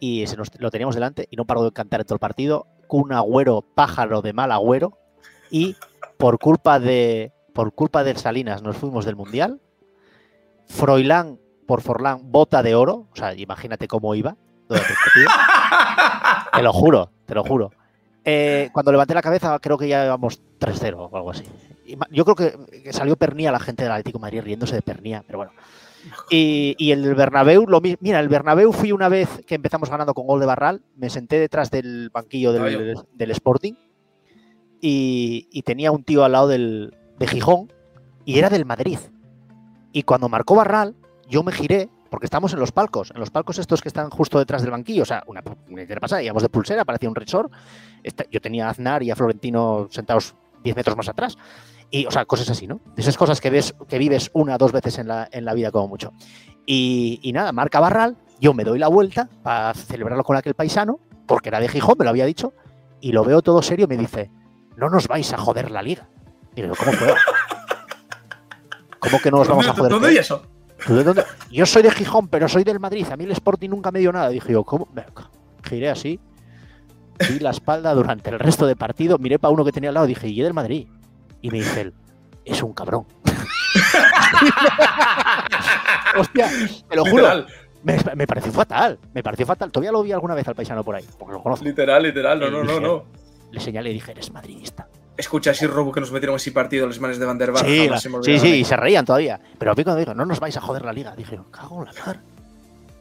[0.00, 2.66] y se nos, lo teníamos delante y no paró de cantar en todo el partido,
[2.96, 4.98] un agüero pájaro de mal agüero,
[5.50, 5.76] y
[6.16, 9.60] por culpa de por culpa del Salinas nos fuimos del Mundial.
[10.66, 14.36] Froilán por Forlán, bota de oro, o sea, imagínate cómo iba
[14.68, 15.30] partido.
[16.52, 17.70] Te lo juro, te lo juro.
[18.24, 21.44] Eh, cuando levanté la cabeza, creo que ya íbamos 3-0 o algo así.
[22.10, 25.22] Yo creo que, que salió Pernía la gente del Atlético de Madrid riéndose de Pernía,
[25.26, 25.52] pero bueno.
[26.30, 27.98] Y, y el Bernabéu, lo mismo.
[28.00, 31.38] Mira, el Bernabéu fui una vez que empezamos ganando con gol de Barral, me senté
[31.38, 33.74] detrás del banquillo del, Sporting
[34.80, 37.72] y, y tenía un tío al lado del, de Gijón
[38.24, 38.98] y era del Madrid.
[39.92, 40.94] Y cuando marcó Barral,
[41.28, 44.38] yo me giré, porque estamos en los palcos, en los palcos estos que están justo
[44.38, 47.52] detrás del banquillo, o sea, una, una pasada, íbamos de pulsera, parecía un resort.
[48.30, 51.36] Yo tenía a Aznar y a Florentino sentados 10 metros más atrás.
[51.90, 52.80] Y, o sea, cosas así, ¿no?
[52.94, 55.54] De esas cosas que ves, que vives una o dos veces en la, en la
[55.54, 56.12] vida como mucho.
[56.66, 61.00] Y, y nada, marca Barral, yo me doy la vuelta para celebrarlo con aquel paisano,
[61.26, 62.52] porque era de Gijón, me lo había dicho,
[63.00, 64.30] y lo veo todo serio y me dice,
[64.76, 66.08] no nos vais a joder la liga.
[66.54, 67.14] Y digo, ¿cómo puedo?
[68.98, 69.92] ¿Cómo que no nos vamos a joder?
[69.92, 70.42] ¿Dónde y eso?
[70.86, 71.24] ¿Tú de dónde?
[71.50, 73.06] Yo soy de Gijón, pero soy del Madrid.
[73.10, 74.28] A mí el Sporting nunca me dio nada.
[74.28, 74.88] Dije yo, ¿cómo?
[75.62, 76.20] Giré así,
[77.28, 80.06] di la espalda durante el resto de partido, miré para uno que tenía al lado
[80.06, 80.86] y dije, ¿y del Madrid?
[81.42, 81.94] Y me dice él,
[82.44, 83.06] es un cabrón.
[86.16, 86.48] Hostia,
[86.88, 87.44] te lo juro,
[87.82, 88.98] me, me pareció fatal.
[89.14, 89.70] Me pareció fatal.
[89.70, 91.64] Todavía lo vi alguna vez al paisano por ahí, porque lo conozco.
[91.64, 92.40] literal, literal.
[92.40, 93.04] No, no, no, no.
[93.50, 94.88] Le señalé y dije, eres madridista.
[95.16, 97.64] Escucha, ese robo que nos metieron ese partido los manes de Van der Bar.
[97.64, 99.40] Sí, la- se sí, sí, y se reían todavía.
[99.58, 101.86] Pero a mí cuando digo, no nos vais a joder la liga, dije, cago en
[101.86, 102.20] la mar.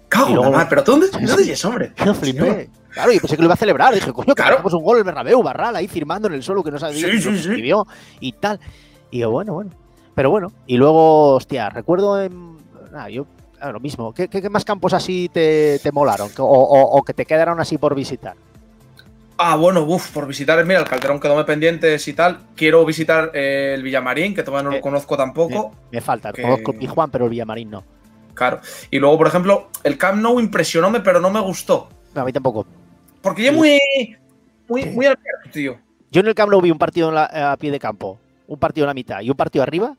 [0.10, 1.91] Cago y luego- pero ¿dónde, ¿dónde es, hombre?
[2.05, 2.70] Yo flipé.
[2.91, 3.93] Claro, y pensé que lo iba a celebrar.
[3.93, 4.51] Dije, coño, que Claro.
[4.55, 7.22] marcamos un gol el Bernabéu, Barral ahí firmando en el suelo que no sabía Sí,
[7.22, 7.38] sí, sí.
[7.39, 7.86] escribió
[8.20, 8.60] y tal.
[9.12, 9.72] Y yo, bueno, bueno.
[10.16, 12.58] Pero bueno, y luego, hostia, recuerdo en.
[12.91, 13.28] Nada, yo.
[13.60, 14.14] ah, lo mismo.
[14.14, 16.30] ¿Qué, qué- qué más campos así te, te molaron?
[16.39, 18.36] O, o- o que te quedaron así por visitar?
[19.39, 22.39] Ah, bueno, uff, por visitar, mira, el Calderón quedóme pendientes y tal.
[22.55, 25.74] Quiero visitar eh, el Villamarín, que todavía no Eh, lo conozco tampoco.
[25.91, 26.34] Me falta.
[26.34, 27.84] Que- Conozco el Pijuán, pero el Villamarín no.
[28.38, 28.62] Claro.
[28.92, 31.90] Y luego, por ejemplo, el Camp Nou impresionóme, pero no me gustó.
[32.14, 32.66] No, a mí tampoco.
[33.22, 33.52] Porque Sí.
[33.52, 33.80] muy.
[34.70, 35.78] Muy, muy abierto, tío.
[36.12, 38.86] Yo en el Camp Nou vi un partido la- a pie de campo, un partido
[38.86, 39.96] en la mitad y un partido arriba.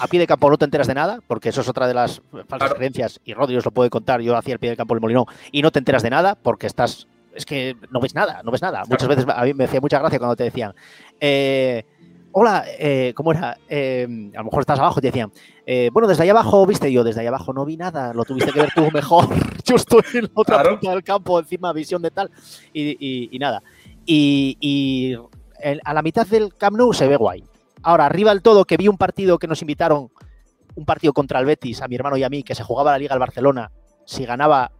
[0.00, 2.20] A pie de campo no te enteras de nada, porque eso es otra de las
[2.30, 2.74] falsas Claro.
[2.76, 5.24] creencias, y Rodri os lo puede contar, yo hacía el pie del campo del Molinón,
[5.50, 8.60] y no te enteras de nada porque estás, es que no ves nada, no ves
[8.62, 8.82] nada.
[8.88, 10.74] Muchas veces a mí me hacía mucha gracia cuando te decían,
[11.20, 11.84] eh,
[12.32, 13.56] hola, eh, ¿cómo era?
[13.68, 15.32] Eh, a lo mejor estás abajo y te decían,
[15.70, 18.52] eh, bueno, desde ahí abajo, viste, yo desde ahí abajo no vi nada, lo tuviste
[18.52, 19.26] que ver tú mejor,
[19.64, 20.70] yo estoy en la otra Claro.
[20.78, 22.30] punta del campo, encima visión de tal,
[22.72, 23.62] y, y- y nada.
[24.06, 25.14] Y, y
[25.60, 27.44] el- a la mitad del Camp Nou se ve guay.
[27.82, 30.08] Ahora, arriba del todo, que vi un partido que nos invitaron,
[30.74, 32.98] un partido contra el Betis, a mi hermano y a mí, que se jugaba la
[32.98, 33.70] Liga al Barcelona,
[34.06, 34.72] si ganaba,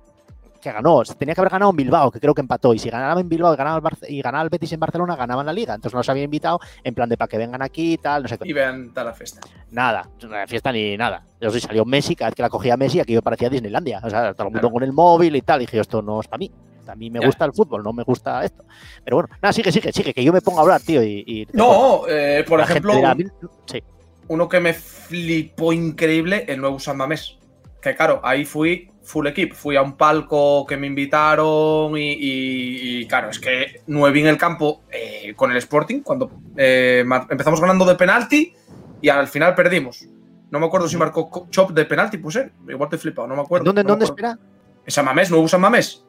[0.61, 3.21] que ganó, tenía que haber ganado en Bilbao, que creo que empató, y si ganaba
[3.21, 5.75] en Bilbao y ganaba el, Barce- y ganaba el Betis en Barcelona, ganaban la Liga.
[5.75, 8.39] Entonces nos habían invitado en plan de para que vengan aquí y tal, no sé
[8.39, 8.49] qué.
[8.49, 9.41] Y vean tal la fiesta.
[9.71, 11.23] Nada, no fiesta ni nada.
[11.41, 14.01] Yo sí salió Messi, cada vez que la cogía Messi, aquí me parecía Disneylandia.
[14.03, 14.73] O sea, todo el mundo Claro.
[14.73, 15.61] con el móvil y tal.
[15.63, 16.51] Y dije, esto no es para mí.
[16.89, 17.27] A mí me Ya.
[17.27, 18.65] gusta el fútbol, no me gusta esto.
[19.05, 21.03] Pero bueno, nada, sigue, sigue, sigue, que yo me pongo a hablar, tío.
[21.03, 23.33] Y, y- No, eh, por la ejemplo, gente dirá, un- "Mira,
[23.67, 23.83] sí,
[24.29, 27.39] uno que me flipó increíble, el nuevo San Mamés.
[27.83, 29.55] Que claro, ahí fui full equip.
[29.55, 34.27] Fui a un palco que me invitaron y, y- y, claro, es que nueve en
[34.27, 38.53] el campo eh, con el Sporting, cuando eh, empezamos ganando de penalti
[39.01, 40.05] y al final perdimos.
[40.51, 43.37] No me acuerdo si marcó Chop de penalti, pues eh, igual te he flipado, no
[43.37, 43.65] me acuerdo.
[43.65, 44.39] ¿Dónde, no dónde espera?
[44.85, 46.05] En San Mamés, nuevo San Mamés.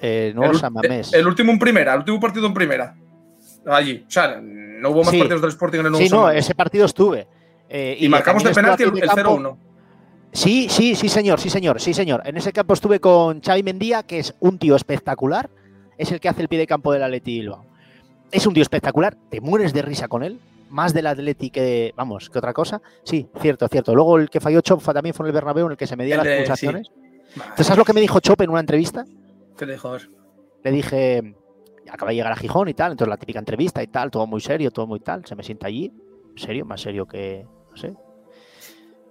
[0.00, 1.12] Eh, no, el, San Mamés.
[1.12, 2.94] El, último en primera, el último partido en primera.
[3.66, 4.04] allí.
[4.06, 5.18] O sea, no hubo más Sí.
[5.18, 7.26] partidos del Sporting en el nuevo Sí, no, ese partido estuve.
[7.68, 9.38] Eh, Y marcamos de penalti el, aquí el de campo.
[9.38, 9.56] 0-1.
[10.34, 12.20] Sí, sí, sí, señor, sí, señor, sí, señor.
[12.26, 15.48] En ese campo estuve con Xavi Mendía, que es un tío espectacular.
[15.96, 17.64] Es el que hace el pie de campo del Atleti Bilbao.
[18.32, 20.40] Es un tío espectacular, te mueres de risa con él.
[20.70, 22.82] Más del Atleti que, vamos, que otra cosa.
[23.04, 23.94] Sí, cierto, cierto.
[23.94, 26.18] Luego el que falló Chop también fue en el Bernabéu, en el que se medían
[26.18, 26.90] las de- pulsaciones.
[27.36, 29.04] Entonces, ¿sabes lo que me dijo Chop en una entrevista?
[29.56, 29.96] ¿Qué le dijo?
[30.64, 31.34] Le dije,
[31.88, 34.40] acaba de llegar a Gijón y tal, entonces la típica entrevista y tal, todo muy
[34.40, 35.24] serio, todo muy tal.
[35.26, 35.92] Se me sienta allí,
[36.34, 37.94] serio, más serio que, no sé.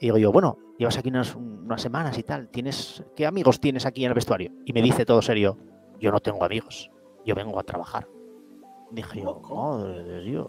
[0.01, 3.85] Y digo yo, bueno, llevas aquí unas, unas semanas y tal, ¿tienes, ¿qué amigos tienes
[3.85, 4.51] aquí en el vestuario?
[4.65, 5.57] Y me dice todo serio,
[5.99, 6.89] yo no tengo amigos,
[7.25, 8.07] yo vengo a trabajar.
[8.91, 10.47] Dije yo, madre de Dios,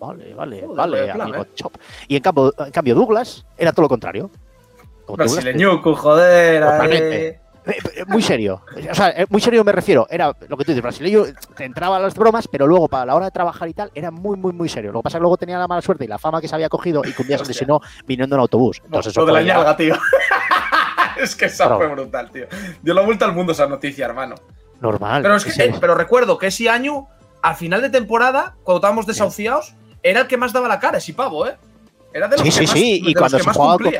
[0.00, 1.48] vale, vale, Joder, vale, plan, amigo ¿eh?
[1.54, 1.74] Chop.
[2.08, 4.30] Y en cambio, en cambio Douglas era todo lo contrario.
[5.06, 6.62] Como Douglas, Brasileñuco, joder.
[6.62, 7.28] Totalmente.
[7.28, 7.40] eh.
[7.68, 8.62] Eh, Muy serio.
[8.90, 10.06] O sea, eh, muy serio me refiero.
[10.10, 11.24] Era lo que tú dices, brasileño,
[11.56, 14.10] te entraba a las bromas, pero luego para la hora de trabajar y tal, era
[14.10, 14.92] muy, muy, muy serio.
[14.92, 16.54] Lo que pasa es que luego tenía la mala suerte y la fama que se
[16.54, 18.80] había cogido y que un día se lesionó viniendo en autobús.
[18.84, 19.94] Entonces, lo eso de la ñalga, tío.
[21.20, 22.46] es que esa fue brutal, tío.
[22.82, 24.34] Dio la vuelta al mundo esa noticia, hermano.
[24.80, 25.22] normal.
[25.22, 25.62] Pero, es que, Sí.
[25.62, 27.08] eh, pero recuerdo que ese año,
[27.42, 31.12] al final de temporada, cuando estábamos desahuciados, era el que más daba la cara, ese
[31.14, 31.56] pavo, ¿eh?
[32.14, 33.92] Era de los Sí, que sí, más, sí, y cuando se jugaba con-.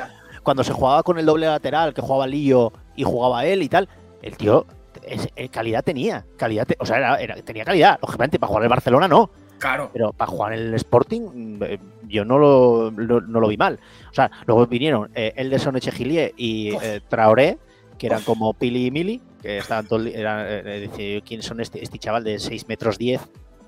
[0.45, 3.89] Cuando se jugaba con el doble lateral, que jugaba Lillo y jugaba él y tal,
[4.23, 4.67] el tío
[5.03, 6.25] es- eh, calidad tenía.
[6.37, 7.99] Calidad te- o sea, era- era- tenía calidad.
[8.03, 9.31] Lógicamente, para jugar en el Barcelona no.
[9.59, 9.91] Claro.
[9.93, 11.79] Pero para jugar en el Sporting, mm, eh,
[12.09, 13.79] yo no lo, lo- no lo vi mal.
[14.11, 17.59] O sea, luego vinieron eh, Elderson Echegilie y eh, Traoré,
[17.99, 18.25] que eran Uf.
[18.27, 21.99] como Pili y Mili, que estaban todo, eran, eh, eh, dice, ¿quién son este, este
[21.99, 23.21] chaval de 6 metros 10?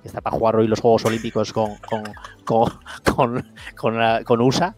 [0.03, 2.03] Que está para jugar hoy los Juegos Olímpicos con, con,
[2.45, 2.69] con,
[3.15, 4.75] con, con la- con USA.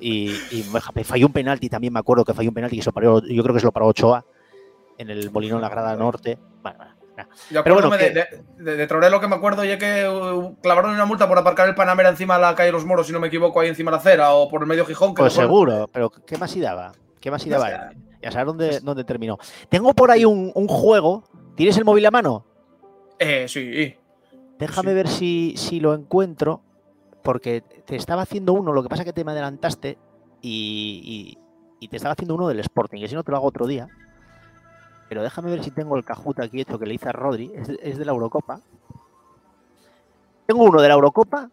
[0.00, 0.62] Y, y
[1.04, 3.42] falló un penalti, también me acuerdo que falló un penalti que se lo paró, yo
[3.42, 4.24] creo que se lo paró Ochoa
[4.96, 6.38] en el Molinón, la grada norte.
[6.62, 7.28] Bueno, bueno, nada.
[7.50, 8.26] Yo Pero bueno, de,
[8.58, 11.68] de, de, Traoré lo que me acuerdo ya que uh, clavaron una multa por aparcar
[11.68, 13.96] el Panamera encima de la calle Los Moros, si no me equivoco, ahí encima de
[13.96, 15.14] la acera, o por el medio Gijón.
[15.14, 16.92] Que Pues no seguro, pero ¿qué más y daba?
[17.20, 17.90] ¿Qué más y No daba?
[17.90, 17.96] sé.
[18.22, 19.38] Ya sabes dónde, dónde terminó.
[19.68, 21.24] Tengo por ahí un, un juego.
[21.54, 22.44] ¿Tienes el móvil a mano?
[23.18, 23.94] Eh, sí.
[24.58, 24.94] Déjame Sí.
[24.94, 26.62] ver si, si lo encuentro.
[27.22, 29.98] Porque te estaba haciendo uno, lo que pasa es que te me adelantaste
[30.40, 31.38] y, y-
[31.80, 33.88] y te estaba haciendo uno del Sporting, que si no te lo hago otro día.
[35.08, 37.50] Pero déjame ver si tengo el Kahoot aquí hecho que le hice a Rodri.
[37.54, 38.60] Es, de- es de la Eurocopa.
[40.46, 41.50] Tengo uno de la Eurocopa.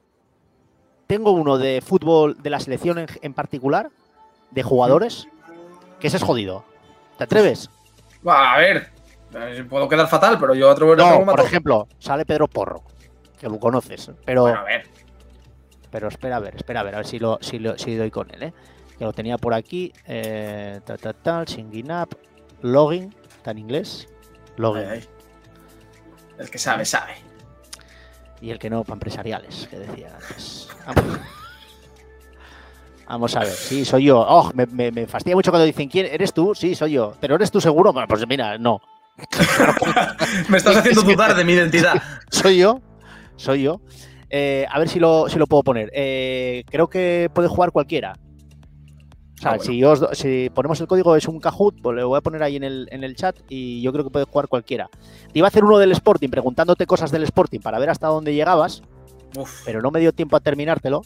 [1.07, 3.89] Tengo uno de fútbol de la selección en, en particular,
[4.51, 5.28] de jugadores,
[5.99, 6.63] que ese es jodido.
[7.18, 7.70] ¿Te atreves?
[8.28, 8.89] Va, a ver,
[9.36, 12.82] eh, puedo quedar fatal, pero yo atrevo No, por ejemplo, sale Pedro Porro,
[13.39, 14.88] que lo conoces, pero, Bueno, a ver.
[15.96, 18.12] Pero espera a ver, espera a ver, a ver si lo, si lo- si doy
[18.12, 18.54] con él, ¿eh?
[19.00, 22.10] Que lo tenía por aquí, eh, tal, tal, tal, singing up,
[22.62, 24.06] login, está en inglés,
[24.58, 25.06] login, Ay, ay.
[26.38, 27.14] El que sabe, sabe.
[28.41, 30.68] y el que no, para empresariales, que decía antes.
[30.86, 31.20] Vamos.
[33.08, 34.20] Vamos a ver, sí, soy yo.
[34.20, 36.54] Oh, me, me- me fastidia mucho cuando dicen, ¿quién eres tú?
[36.56, 37.14] Sí, soy yo.
[37.22, 37.93] ¿Pero eres tú seguro?
[37.93, 38.82] Bueno, pues mira, no.
[40.50, 41.93] Me estás haciendo dudar de mi identidad.
[42.30, 42.82] soy yo,
[43.38, 43.80] soy yo.
[44.30, 45.92] Eh, a ver si lo, si lo puedo poner.
[45.94, 48.14] Eh, creo que puede jugar cualquiera.
[49.38, 49.64] O sea, Ah, bueno.
[49.72, 52.56] si, os si ponemos el código es un Kahoot, pues lo voy a poner ahí
[52.56, 54.90] en el, en el chat y yo creo que puede jugar cualquiera.
[55.32, 58.34] Te iba a hacer uno del Sporting, preguntándote cosas del Sporting para ver hasta dónde
[58.34, 58.82] llegabas,
[59.38, 59.64] Uf.
[59.66, 61.02] pero no me dio tiempo a terminártelo.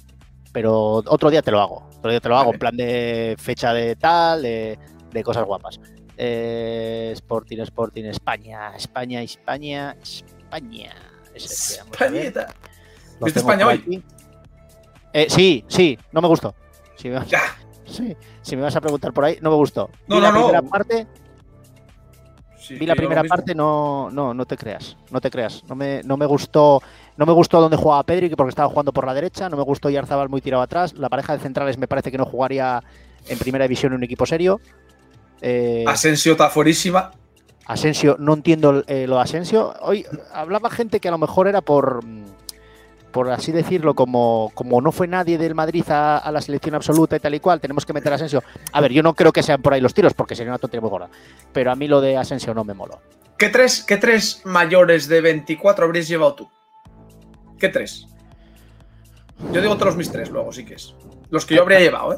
[0.51, 1.87] Pero otro día te lo hago.
[1.97, 4.79] Otro día te lo hago en plan de fecha de tal, de,
[5.11, 5.79] de cosas guapas.
[6.17, 10.91] Eh, Sporting, Sporting, España, España, España, España.
[11.35, 12.47] Españita.
[13.21, 14.03] ¿Viste España hoy?
[15.13, 16.53] Eh, sí, sí, no me gustó.
[16.95, 17.41] Si me, Ya.
[17.85, 19.89] sí, si me vas a preguntar por ahí, no me gustó.
[20.07, 20.45] No, vi la no, no.
[20.45, 21.07] primera parte,
[22.59, 25.63] Sí, vi la primera parte, no, no, no te creas, no te creas.
[25.67, 26.83] No me, no me gustó,
[27.17, 29.63] no me gustó donde jugaba Pedri, que porque estaba jugando por la derecha, no me
[29.63, 30.93] gustó Yarzabal muy tirado atrás.
[30.93, 32.83] La pareja de centrales me parece que no jugaría
[33.27, 34.59] en primera división en un equipo serio.
[35.41, 37.11] Eh, Asensio está fuerísima.
[37.65, 39.73] Asensio, no entiendo eh, lo de Asensio.
[39.81, 42.25] Hoy hablaba gente que a lo mejor era por, mm,
[43.11, 47.15] por así decirlo, como, como no fue nadie del Madrid a, a la selección absoluta
[47.15, 48.43] y tal y cual, tenemos que meter a Asensio.
[48.71, 50.81] A ver, yo no creo que sean por ahí los tiros, porque sería una tontería
[50.81, 51.09] muy gorda.
[51.51, 52.99] Pero a mí lo de Asensio no me moló.
[53.37, 56.49] ¿Qué tres, ¿Qué tres mayores de 24 habrías llevado tú?
[57.57, 58.07] ¿Qué tres?
[59.53, 60.93] Yo digo todos mis tres luego, sí que es.
[61.29, 62.17] Los que yo habría llevado, ¿eh?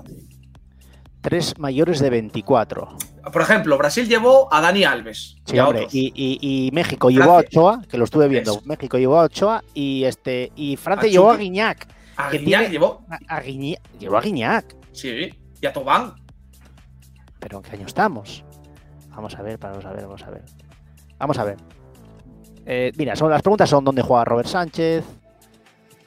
[1.22, 2.98] Tres mayores de 24.
[3.32, 5.38] Por ejemplo, Brasil llevó a Dani Alves.
[5.46, 5.88] Sí, y a hombre.
[5.92, 7.60] Y, y- y México llevó a Francia.
[7.62, 8.62] Ochoa, que lo estuve viendo.
[8.66, 11.38] México llevó a Ochoa y este y Francia A llevó a.
[11.38, 11.88] Guiñac.
[12.18, 13.06] A Guiñac tiene- llevó.
[13.10, 14.76] A, a Guiñac- llevó a Guiñac.
[14.92, 15.30] Sí,
[15.62, 16.14] y a Tobán.
[17.40, 18.44] ¿Pero en qué año estamos?
[19.10, 20.44] Vamos a ver, vamos a ver, vamos a ver.
[21.20, 21.58] Vamos a ver.
[22.66, 25.04] Eh, mira, son, las preguntas son dónde juega Robert Sánchez,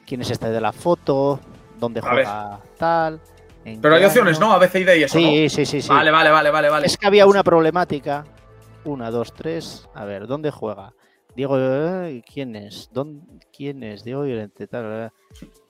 [0.06, 1.40] quién es este de la foto,
[1.78, 3.20] dónde juega tal.
[3.64, 4.48] En Pero hay opciones, año.
[4.48, 4.54] ¿no?
[4.54, 5.48] A, C y eso, Sí, ¿no?
[5.48, 5.88] sí, sí, sí.
[5.88, 6.86] Vale, vale, vale, vale, vale.
[6.86, 8.24] Es que había una problemática.
[8.84, 9.88] Una, dos, tres.
[9.94, 10.92] A ver, ¿dónde juega?
[11.34, 12.90] Diego, eh, ¿quién es?
[12.92, 14.04] ¿Dónde, ¿Quién es?
[14.04, 15.10] Diego Llorente, tal.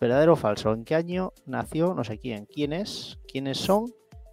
[0.01, 0.73] ¿Verdadero o falso?
[0.73, 1.95] ¿En qué año nació?
[1.95, 2.47] No sé quién.
[2.47, 3.19] ¿Quién es?
[3.27, 3.87] ¿Quiénes son?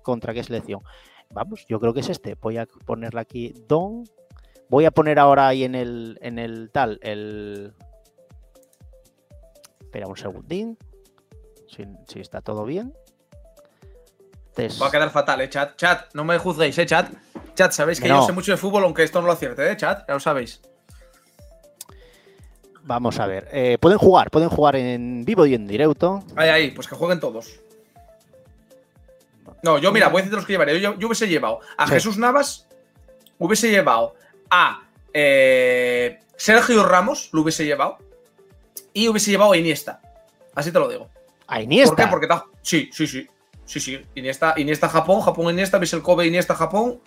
[0.03, 0.81] ¿Contra qué selección?
[1.29, 2.35] Vamos, yo creo que es este.
[2.35, 4.03] Voy a ponerle aquí Don.
[4.69, 7.73] Voy a poner ahora ahí en el, en el tal, el.
[9.81, 10.77] Espera un segundín.
[11.67, 12.93] Si, si está todo bien.
[14.81, 15.75] Va a quedar fatal, eh, chat.
[15.77, 17.09] Chat, no me juzguéis, eh, chat.
[17.55, 18.19] Chat, sabéis que No.
[18.21, 20.05] yo sé mucho de fútbol, aunque esto no lo acierte, eh, chat.
[20.07, 20.61] Ya lo sabéis.
[22.83, 23.47] Vamos a ver.
[23.51, 26.23] eh, pueden jugar, pueden jugar en vivo y en directo.
[26.35, 27.59] Ahí, ahí, pues que jueguen todos.
[29.63, 30.79] No, yo, mira, voy a decir los que llevaré.
[30.81, 31.93] Yo, yo hubiese llevado a Sí.
[31.93, 32.67] Jesús Navas,
[33.37, 34.15] hubiese llevado
[34.49, 34.81] a
[35.13, 37.99] eh, Sergio Ramos, lo hubiese llevado,
[38.93, 40.01] y hubiese llevado a Iniesta.
[40.55, 41.07] Así te lo digo.
[41.47, 42.09] A Iniesta.
[42.09, 42.27] ¿Por qué?
[42.27, 42.45] Porque.
[42.63, 43.27] Sí, sí, sí.
[43.65, 43.99] Sí, sí.
[44.15, 46.99] Iniesta, Iniesta Japón, Japón Iniesta, el Kobe Iniesta Japón.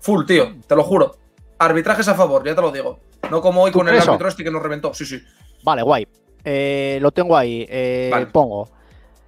[0.00, 1.16] Full, tío, te lo juro.
[1.58, 3.00] Arbitrajes a favor, ya te lo digo.
[3.30, 4.94] No como hoy ¿Tú con el árbitro este que nos reventó.
[4.94, 5.20] Sí, sí.
[5.62, 6.06] Vale, guay.
[6.44, 7.66] Eh, lo tengo ahí.
[7.68, 8.26] eh, Vale.
[8.26, 8.68] Pongo.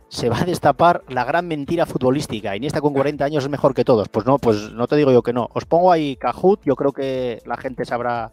[0.09, 2.55] Se va a destapar la gran mentira futbolística.
[2.57, 4.09] Iniesta con 40 años es mejor que todos.
[4.09, 5.49] Pues no, pues no te digo yo que no.
[5.53, 6.61] Os pongo ahí Cajut.
[6.65, 8.33] Yo creo que la gente sabrá,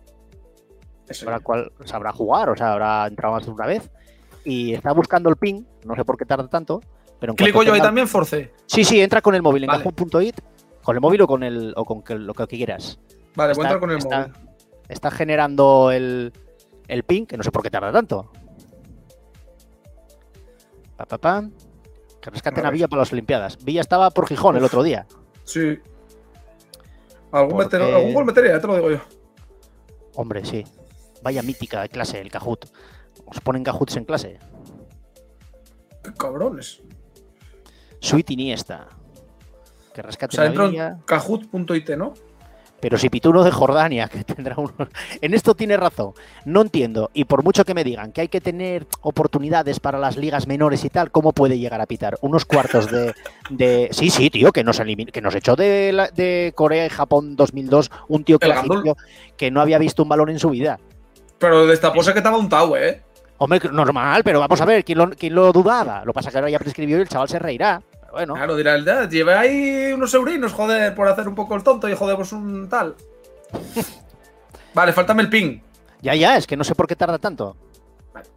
[1.09, 3.89] sabrá, cuál, sabrá jugar, o sea, habrá entrado más de una vez.
[4.45, 5.63] Y está buscando el ping.
[5.85, 6.81] No sé por qué tarda tanto.
[7.19, 8.53] Pero Clico yo ahí también, Force.
[8.65, 9.83] Sí, sí, entra con el móvil en Vale.
[10.83, 12.99] Con el móvil o con el o con que- lo que quieras.
[13.35, 14.33] Vale, voy a Está- entrar con el está- móvil.
[14.87, 16.33] Está generando el,
[16.87, 18.31] el ping, que no sé por qué tarda tanto.
[20.97, 21.51] Pa, pa, pam.
[22.21, 22.71] Que rescaten A a.
[22.71, 23.63] Villa para las Olimpiadas.
[23.63, 25.05] Villa estaba por Gijón el otro día.
[25.43, 25.77] Sí.
[27.31, 28.99] Algún, Porque- meter- algún gol metería, ya te lo digo yo.
[30.15, 30.63] Hombre, sí.
[31.21, 32.65] Vaya mítica de clase, el Cajut.
[33.25, 34.39] Os ponen Cajuts en clase.
[36.03, 36.81] Qué cabrones.
[37.99, 38.87] Sweet Iniesta.
[39.93, 40.87] Que O rescaten sea, a entro Villa.
[40.89, 42.13] en Kahoot.it, ¿no?
[42.81, 44.73] Pero si Pituno de Jordania, que tendrá unos...
[45.19, 46.13] En esto tiene razón.
[46.45, 47.11] No entiendo.
[47.13, 50.85] Y por mucho que me digan que hay que tener oportunidades para las ligas menores
[50.85, 52.17] y tal, ¿cómo puede llegar a pitar?
[52.21, 53.13] Unos cuartos de...
[53.49, 53.89] de...
[53.91, 57.35] Sí, sí, tío, que nos, elimin- que nos echó de, la- de Corea y Japón
[57.35, 60.79] 2002 un tío que, no había visto un balón en su vida.
[61.37, 63.01] Pero destapóse que estaba un Tau, ¿eh?
[63.39, 66.03] Hombre, normal, pero vamos a ver, ¿quién lo, quién lo dudaba?
[66.05, 67.81] Lo pasa que ahora ya prescribió y el chaval se reirá.
[68.01, 69.09] Pero bueno, Claro, dirá el dad.
[69.37, 72.95] Ahí unos eurinos, joder, por hacer un poco el tonto y jodemos un tal.
[74.73, 75.59] vale, faltame el ping.
[76.01, 77.55] ya, ya, es que no sé por qué tarda tanto.
[78.13, 78.27] Vale.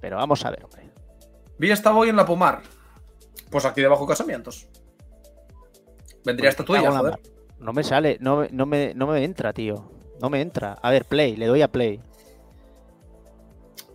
[0.00, 0.90] Pero vamos a ver, hombre.
[1.58, 2.60] Vi estaba hoy en la Pomar.
[3.50, 4.66] Pues aquí debajo casamientos.
[6.24, 7.18] Vendría esta Pues me tuya, joder.
[7.60, 9.90] No me sale, no, me- no, me, no me entra, tío.
[10.20, 10.76] No me entra.
[10.82, 12.00] A ver, play, le doy a play.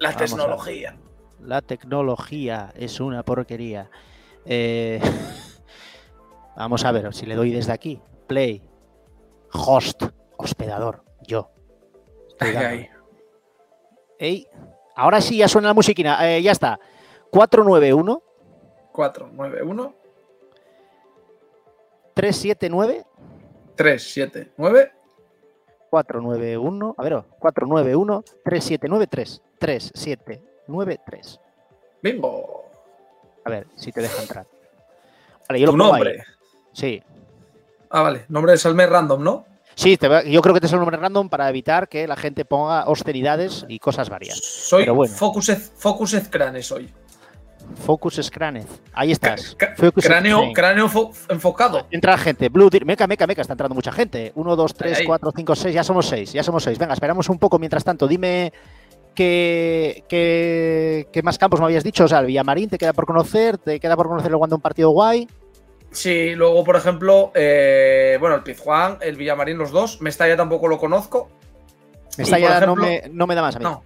[0.01, 0.97] La Vamos tecnología.
[1.41, 3.87] La tecnología es una porquería.
[4.45, 4.99] Eh,
[6.57, 8.01] vamos a ver si le doy desde aquí.
[8.25, 8.63] Play.
[9.53, 10.01] Host.
[10.37, 11.03] Hospedador.
[11.27, 11.51] Yo.
[12.29, 12.75] Estoy Ahí, dándole.
[12.77, 12.89] ahí.
[14.17, 14.47] Ey,
[14.95, 16.17] ahora sí ya suena la musiquina.
[16.27, 16.79] Eh, ya está.
[17.29, 18.23] 491
[18.91, 19.95] 4, 9, 1,
[22.15, 23.05] 379
[23.75, 24.91] 3, 7, 9.
[25.91, 26.95] 491.
[26.97, 31.39] A ver, 491 3793 3793.
[32.01, 32.65] Bingo.
[33.45, 34.45] A ver si te deja entrar.
[35.47, 35.91] Vale, yo lo Tu ahí.
[35.91, 36.23] nombre.
[36.73, 37.01] Sí.
[37.89, 38.25] Ah, vale.
[38.29, 39.45] Nombre de Salmer random, ¿no?
[39.75, 42.15] Sí, te va- yo creo que te es un nombre random para evitar que la
[42.15, 44.37] gente ponga austeridades y cosas varias.
[44.37, 45.13] Soy Pero bueno.
[45.15, 46.91] Focused, Focused Crane, soy.
[47.85, 48.65] Focus Scranez.
[48.91, 49.55] Ahí estás.
[49.77, 50.55] Focus cráneo Scranez.
[50.55, 51.87] cráneo fo- enfocado.
[51.89, 52.49] Entra gente.
[52.49, 52.85] Blue Deer.
[52.85, 53.41] Meca, meca, meca.
[53.41, 54.31] Está entrando mucha gente.
[54.35, 55.05] 1, 2, 3, Ahí, ahí.
[55.07, 55.73] 4, 5, 6.
[55.75, 56.33] Ya somos 6.
[56.33, 56.77] Ya somos 6.
[56.77, 58.07] Venga, esperamos un poco mientras tanto.
[58.09, 58.51] Dime
[59.15, 62.05] qué, qué, qué más campos me habías dicho.
[62.05, 63.57] O sea, el Villamarín te queda por conocer.
[63.57, 65.27] Te queda por conocer el Wanda un partido guay.
[65.91, 70.01] Sí, luego, por ejemplo, eh, bueno, el Pizjuán, el Villamarín, los dos.
[70.01, 71.29] Mestalla tampoco lo conozco.
[72.15, 73.63] Por ya no, ejemplo- me, no me da más a mí.
[73.65, 73.83] No.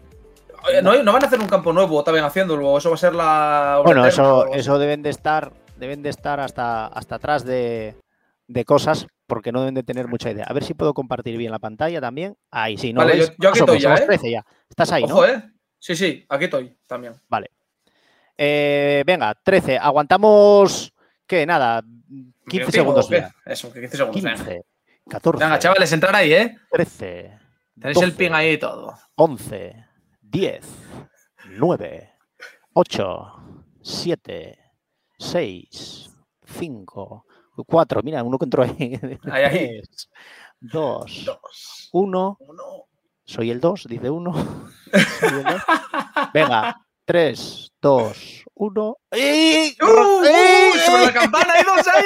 [0.68, 1.04] Oye, no.
[1.04, 2.78] no van a hacer un campo nuevo, también haciéndolo.
[2.78, 3.82] Eso va a ser la.
[3.84, 7.96] Bueno, eso, eso deben de estar, deben de estar hasta, hasta atrás de,
[8.48, 10.46] de cosas, porque no deben de tener mucha idea.
[10.48, 12.38] A ver si puedo compartir bien la pantalla también.
[12.52, 13.00] Ahí sí, ¿no?
[13.00, 13.30] Vale, ¿Ves?
[13.30, 14.06] yo- yo aquí estoy ya, ¿eh?
[14.06, 14.46] 13 ya.
[14.70, 15.26] Estás ahí, Ojo, ¿no?
[15.28, 15.52] ¿eh?
[15.80, 17.14] Sí, sí, aquí estoy también.
[18.38, 19.78] Eh, venga, 13.
[19.78, 20.93] Aguantamos,
[21.26, 21.46] ¿qué?
[21.46, 21.82] Nada,
[22.48, 23.34] 15 ¿Tío, segundos ya.
[23.46, 24.22] Eso, que 15 segundos.
[24.24, 24.36] venga.
[24.38, 24.66] 15,
[25.10, 26.58] 14, Venga, chavales, entrar ahí, ¿eh?
[26.72, 27.39] 13,
[27.80, 28.98] Tenéis el 12, ping ahí y todo.
[29.16, 29.86] 11,
[30.22, 30.66] 10,
[31.52, 32.10] 9,
[32.74, 33.34] 8,
[33.82, 34.60] 7,
[35.18, 36.10] 6,
[36.46, 37.26] 5,
[37.64, 38.01] 4.
[38.03, 38.99] Mira, uno que entró ahí.
[39.32, 39.82] Ahí, ahí.
[40.60, 42.38] 2, Dos, 1.
[42.39, 42.86] uno.
[43.24, 44.34] Soy el 2, dice uno.
[45.20, 45.62] Soy el dos.
[46.34, 46.76] Venga,
[47.06, 48.97] 3, 2, 1.
[49.12, 49.78] ¡Y!
[49.82, 49.86] ¡Uh!
[49.86, 50.24] ¡Uh!
[50.86, 52.03] ¡Sobre la campana hay dos ahí!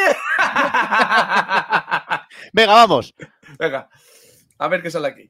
[2.54, 3.14] Venga, vamos.
[3.58, 3.90] Venga,
[4.58, 5.30] a ver qué sale aquí.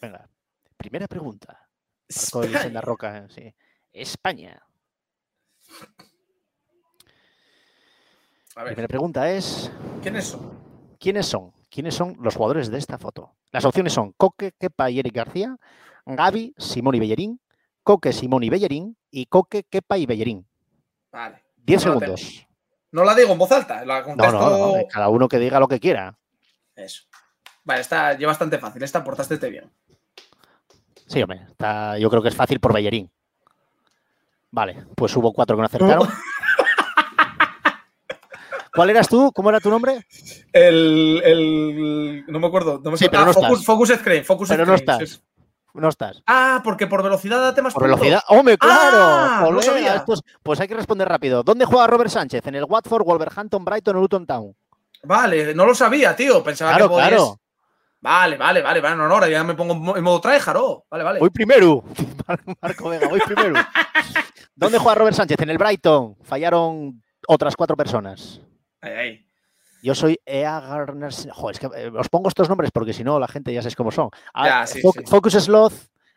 [0.00, 0.28] Venga,
[0.76, 1.68] primera pregunta.
[2.32, 3.54] En la roca, eh, sí.
[3.92, 4.60] España.
[8.60, 9.70] A ver, Primera pregunta es:
[10.02, 10.50] ¿quiénes son?
[10.98, 11.50] ¿quiénes son?
[11.70, 13.34] ¿Quiénes son los jugadores de esta foto?
[13.52, 15.56] Las opciones son Coque, Kepa y Eric García,
[16.04, 17.40] Gaby, Simón y Bellerín,
[17.82, 20.46] Coque, Simón y Bellerín y Coque, Kepa y Bellerín.
[21.10, 21.42] Vale.
[21.56, 22.46] 10 No la segundos.
[22.92, 24.32] No la digo en voz alta, la No, contesto.
[24.40, 26.18] no, no, cada uno que diga lo que quiera.
[26.76, 27.04] Eso.
[27.64, 28.82] Vale, está ya bastante fácil.
[28.82, 29.70] Esta portaste bien.
[31.06, 33.10] Sí, hombre, está- yo creo que es fácil por Bellerín.
[34.50, 36.06] Vale, pues hubo cuatro que no acertaron.
[38.74, 39.32] ¿Cuál eras tú?
[39.34, 40.06] ¿Cómo era tu nombre?
[40.52, 42.24] El, el.
[42.28, 42.80] No me acuerdo.
[42.84, 43.64] No me Sí, pero ah, no Focus, estás.
[43.66, 44.24] Focus Screen.
[44.24, 45.08] Focus Pero no estás.
[45.10, 45.20] sí.
[45.74, 46.20] No estás.
[46.26, 48.00] Ah, porque por velocidad date más Por puntos.
[48.00, 48.22] velocidad.
[48.28, 48.96] ¡Hombre, claro!
[48.98, 49.94] Ah, no Joder, sabía.
[49.96, 51.44] estos- pues hay que responder rápido.
[51.44, 52.44] ¿Dónde juega Robert Sánchez?
[52.48, 54.52] ¿En el Watford, Wolverhampton, Brighton o Luton Town?
[55.04, 56.42] Vale, no lo sabía, tío.
[56.42, 57.40] Pensaba Claro, que podías- claro.
[58.02, 58.96] Vale, vale, vale, vale.
[58.96, 60.56] No, no, ahora ya me pongo en mo- en modo tryhard.
[60.56, 60.84] oh.
[60.90, 61.20] Vale, vale.
[61.20, 61.84] Voy primero.
[62.62, 63.54] Marco Vega, voy primero.
[64.56, 65.38] ¿Dónde juega Robert Sánchez?
[65.40, 66.16] En el Brighton.
[66.24, 68.40] Fallaron otras cuatro personas.
[68.80, 69.26] Ahí, ahí.
[69.82, 71.12] Yo soy Ea Garner.
[71.32, 73.76] Joder, es que eh, os pongo estos nombres porque si no la gente ya sabéis
[73.76, 74.10] cómo son.
[74.34, 75.00] Ah, Ya, sí, Fo- sí.
[75.06, 75.72] Focus Sloth,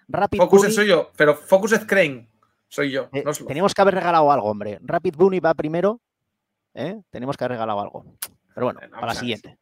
[0.07, 0.73] Rapid Focus Bunny.
[0.73, 2.29] soy yo, pero Focus Screen
[2.67, 3.09] soy yo.
[3.13, 4.79] Eh, no teníamos que haber regalado algo, hombre.
[4.81, 6.01] Rapid Bunny va primero.
[6.73, 7.01] ¿eh?
[7.09, 8.05] Tenemos que haber regalado algo.
[8.53, 9.19] Pero bueno, Bueno, para la ver.
[9.19, 9.57] siguiente.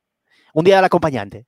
[0.54, 1.46] Un día del acompañante.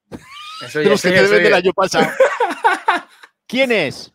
[0.62, 2.06] Eso ya, los que te del año pasado.
[3.48, 4.12] ¿Quién es?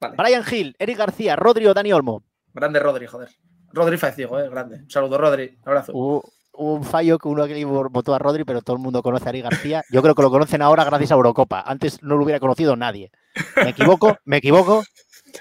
[0.00, 0.14] Vale.
[0.16, 2.22] Brian Hill, Eric García, Rodri o Dani Olmo.
[2.52, 3.28] Grande Rodri, joder.
[3.72, 4.76] Rodri Faeciego, eh, grande.
[4.76, 5.58] Un saludo, Rodri.
[5.62, 5.92] Un abrazo.
[5.94, 6.24] Hubo,
[6.54, 9.30] hubo un fallo que uno que votó a Rodri, pero todo el mundo conoce a
[9.30, 9.82] Eric García.
[9.90, 11.62] Yo creo que lo conocen ahora gracias a Eurocopa.
[11.66, 13.10] Antes no lo hubiera conocido nadie.
[13.56, 14.16] ¿Me equivoco?
[14.24, 14.82] ¿Me equivoco?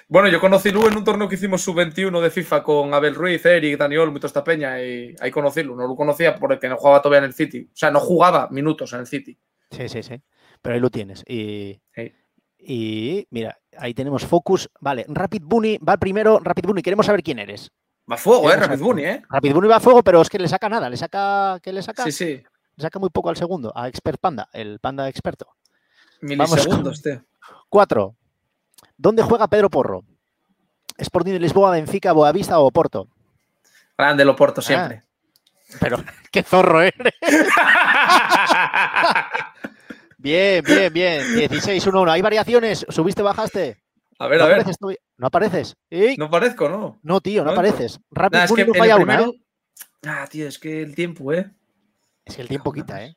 [0.08, 3.46] Bueno, yo conocí Lu en un torneo que hicimos sub-21 de FIFA con Abel Ruiz,
[3.46, 4.82] Eric, Daniel, Olmo y toda esta peña.
[4.82, 5.76] Y ahí conocí Lu.
[5.76, 7.68] No lo conocía porque no jugaba todavía en el City.
[7.74, 9.38] O sea, no jugaba minutos en el City.
[9.70, 10.22] Sí, sí, sí.
[10.62, 11.24] Pero ahí lo tienes.
[11.28, 12.14] Y, Sí.
[12.60, 14.70] y mira, ahí tenemos Focus.
[14.80, 16.40] Vale, Rapid Bunny va primero.
[16.42, 17.72] Rapid Bunny, queremos saber quién eres.
[18.12, 18.80] Va a fuego, eh, Rapid.
[18.80, 19.22] Bunny, eh.
[19.30, 20.90] Rapid Bunny va a fuego, pero es que le saca nada.
[20.90, 21.60] Le saca.
[21.64, 22.04] ¿Qué le saca?
[22.04, 22.44] Sí, sí.
[22.76, 23.72] Le saca muy poco al segundo.
[23.74, 25.48] A Expert Panda, el panda experto.
[26.20, 27.24] Milisegundos, tío.
[27.70, 28.16] Cuatro.
[28.98, 30.04] ¿Dónde juega Pedro Porro?
[30.98, 33.08] Sporting de Lisboa, Benfica, Boavista o Porto.
[33.98, 35.04] Grande Loporto siempre.
[35.80, 37.14] Pero qué zorro eres.
[40.18, 41.24] Bien, bien, bien.
[41.50, 42.12] 16-1-1.
[42.12, 42.86] ¿Hay variaciones?
[42.90, 43.81] ¿Subiste, bajaste?
[44.24, 44.56] A ver, ¿No a ver.
[44.60, 44.94] apareces tú?
[45.18, 45.76] ¿No apareces?
[46.18, 47.00] No parezco, ¿no?
[47.04, 48.00] No, tío, no no apareces.
[48.12, 49.34] Rapid Nah, es Bunny que falla el una, primero.
[49.34, 49.42] ¿eh?
[50.08, 51.52] Ah, tío, es que el tiempo, eh.
[52.26, 53.16] Es que el tiempo quita, ¿eh?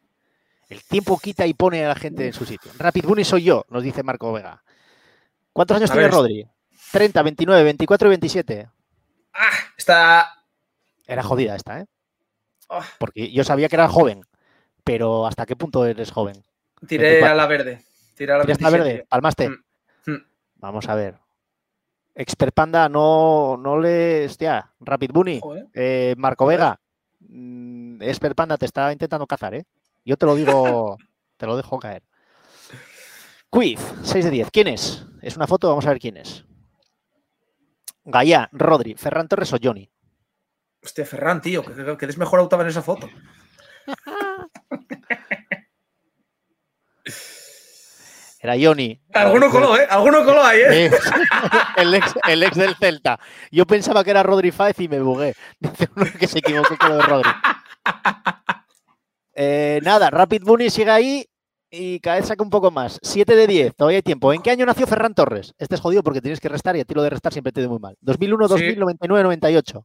[0.69, 2.73] El tiempo quita y pone a la gente en su sitio.
[2.79, 4.63] Rapid Bunny soy yo, nos dice Marco Vega.
[5.53, 6.15] ¿Cuántos años A tiene ver.
[6.15, 6.49] Rodri?
[6.93, 8.69] 30, 29, 24 y 27.
[9.35, 10.45] Ah, está.
[11.07, 11.87] Era jodida esta, ¿eh?
[12.71, 14.23] Ah, Porque yo sabía que era joven.
[14.85, 16.43] Pero ¿hasta qué punto eres joven?
[16.87, 17.33] tiré 24.
[17.33, 17.83] a la verde.
[18.17, 18.95] Tiré a la ¿Tiraste la 27.
[18.95, 19.07] verde?
[19.09, 19.49] ¿Palmaste?
[19.49, 19.64] Mm.
[20.65, 21.19] Vamos a ver.
[22.15, 24.25] Expert Panda, no, no le.
[24.25, 25.39] Hostia, Rapid Bunny.
[25.75, 26.81] Eh, Marco Vega.
[27.21, 29.67] mm, Expert Panda te está intentando cazar, ¿eh?
[30.07, 30.97] Yo te lo digo,
[31.37, 32.03] te lo dejo caer.
[33.51, 34.51] Quiz, 6 de 10.
[34.51, 35.05] ¿Quién es?
[35.21, 36.47] Es una foto, vamos a ver quién es.
[38.03, 39.91] Gaia, Rodri, Ferran Torres o Johnny.
[40.83, 43.07] Hostia, Ferran, tío, que, que, que eres mejor octava en esa foto.
[48.45, 49.01] Era Johnny.
[49.15, 49.87] Alguno coló, ¿eh?
[49.89, 50.91] Alguno coló ahí, ¿eh?
[51.79, 53.19] El, ex, el ex del Celta.
[53.51, 55.35] Yo pensaba que era Rodri Fáez y me bugué.
[55.61, 57.31] Dice uno que se equivocó con lo de Rodri.
[59.37, 61.27] Eh, nada, Rapid Bunny sigue ahí
[61.69, 63.01] y cada vez saca un poco más.
[63.03, 64.33] 7 de 10, todavía hay tiempo.
[64.33, 65.53] ¿En qué año nació Ferran Torres?
[65.59, 67.61] Este es jodido porque tienes que restar y a ti lo de restar siempre te
[67.61, 67.97] da muy mal.
[68.01, 68.79] 2001, 2000, Sí.
[68.79, 69.85] 99, 98.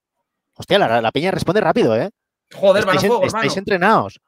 [0.56, 2.12] Hostia, la, la peña responde rápido, ¿eh?
[2.54, 3.60] Joder, van a estáis, fuego, estáis hermano.
[3.60, 4.20] entrenados.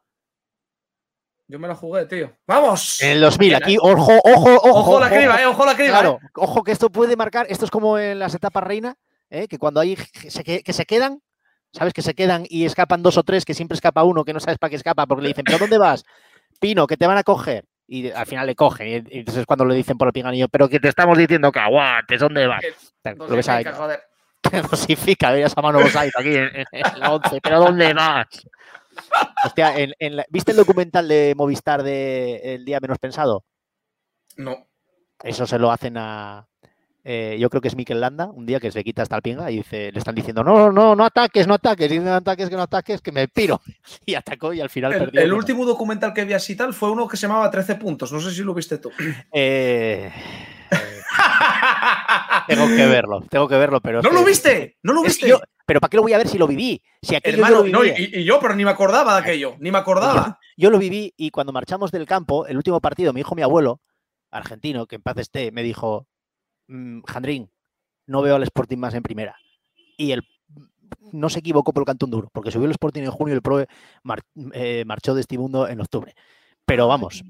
[1.51, 2.31] Yo me la jugué, tío.
[2.47, 3.01] ¡Vamos!
[3.01, 3.79] En el 2000, Bien, aquí, ¿eh?
[3.81, 4.69] ojo, ojo, ojo.
[4.69, 5.45] Ojo la criba, eh.
[5.45, 5.89] Ojo la criba.
[5.99, 6.27] Claro, eh.
[6.35, 8.95] ojo que esto puede marcar, esto es como en las etapas reina,
[9.29, 9.49] ¿eh?
[9.49, 11.21] que cuando hay que se, que, que se quedan,
[11.73, 11.93] ¿sabes?
[11.93, 14.59] Que se quedan y escapan dos o tres, que siempre escapa uno, que no sabes
[14.59, 16.05] para qué escapa, porque le dicen, ¿pero dónde vas?
[16.61, 17.65] Pino, que te van a coger.
[17.85, 19.05] Y al final le cogen.
[19.11, 22.21] Y, entonces cuando le dicen por el pinganillo, pero que te estamos diciendo que aguantes,
[22.21, 22.61] ¿dónde vas?
[22.61, 24.03] Que Lo ahí, Dosifica, joder.
[24.49, 28.27] que dosifica, veías a mano Bosait aquí en, en- en la 11, pero ¿dónde vas?
[29.45, 33.43] Hostia, en- en la- ¿viste el documental de Movistar de El Día Menos Pensado?
[34.37, 34.67] No.
[35.23, 36.47] Eso se lo hacen a.
[37.03, 39.49] eh, yo creo que es Mikel Landa, un día que se quita hasta el pinga
[39.51, 42.55] y dice, le están diciendo, no, no, no ataques, no ataques, y no ataques, que
[42.55, 43.59] no ataques, que me piro.
[44.05, 45.21] Y atacó y al final El, perdió.
[45.21, 48.11] el último documental que vi así tal fue uno que se llamaba 13 puntos.
[48.11, 48.91] No sé si lo viste tú.
[49.31, 50.11] eh,
[50.71, 51.01] eh,
[52.47, 54.01] Tengo que verlo, tengo que verlo, pero.
[54.01, 54.77] ¿No lo viste?
[54.83, 55.33] ¿No lo viste?
[55.71, 56.83] Pero ¿para qué lo voy a ver si lo viví?
[57.01, 57.71] Si aquello yo lo viví.
[57.71, 60.37] No, y, yo, pero ni me acordaba de aquello, ni me acordaba.
[60.57, 63.79] Yo, lo viví y cuando marchamos del campo, el último partido, mi hijo, mi abuelo,
[64.31, 66.07] argentino, que en paz esté, me dijo,
[66.67, 67.51] mm, Jandrín,
[68.05, 69.37] no veo al Sporting más en primera.
[69.95, 70.27] Y él
[71.13, 73.41] no se equivocó por el cantón duro, porque subió el Sporting en junio y el
[73.41, 76.13] Pro eh, marchó de este mundo en octubre.
[76.65, 77.23] Pero vamos,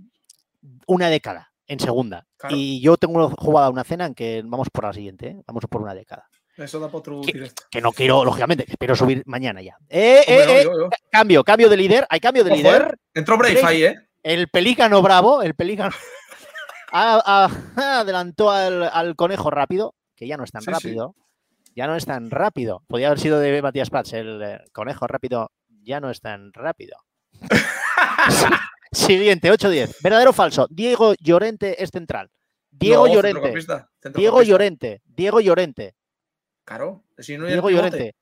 [0.88, 2.26] una década en segunda.
[2.50, 5.44] Y yo tengo jugada una cena en que vamos por la siguiente, ¿eh?
[5.46, 6.28] vamos por una década.
[6.58, 9.78] Eso da para otro que, que, no quiero, lógicamente, espero subir mañana ya.
[9.89, 10.68] Eh, eh,
[11.10, 12.97] cambio, cambio de líder, hay cambio de líder.
[13.14, 13.95] Entró Brave, ahí, ¿eh?
[14.24, 15.95] El pelícano bravo, el pelícano
[16.91, 21.16] adelantó al, conejo rápido, que ya no es tan rápido.
[21.74, 22.84] Ya no es tan rápido.
[22.88, 25.52] Podría haber sido de Matías Prats, el conejo rápido
[25.84, 26.97] ya no es tan rápido.
[28.91, 29.95] Siguiente, 8-10.
[30.04, 30.68] ¿Verdadero o falso?
[30.70, 32.30] Diego Llorente es central.
[32.70, 33.54] Diego Llorente.
[34.14, 35.02] Diego Llorente.
[35.06, 35.95] Diego Llorente.
[36.72, 37.04] Claro.
[37.18, 38.16] Diego Llorente.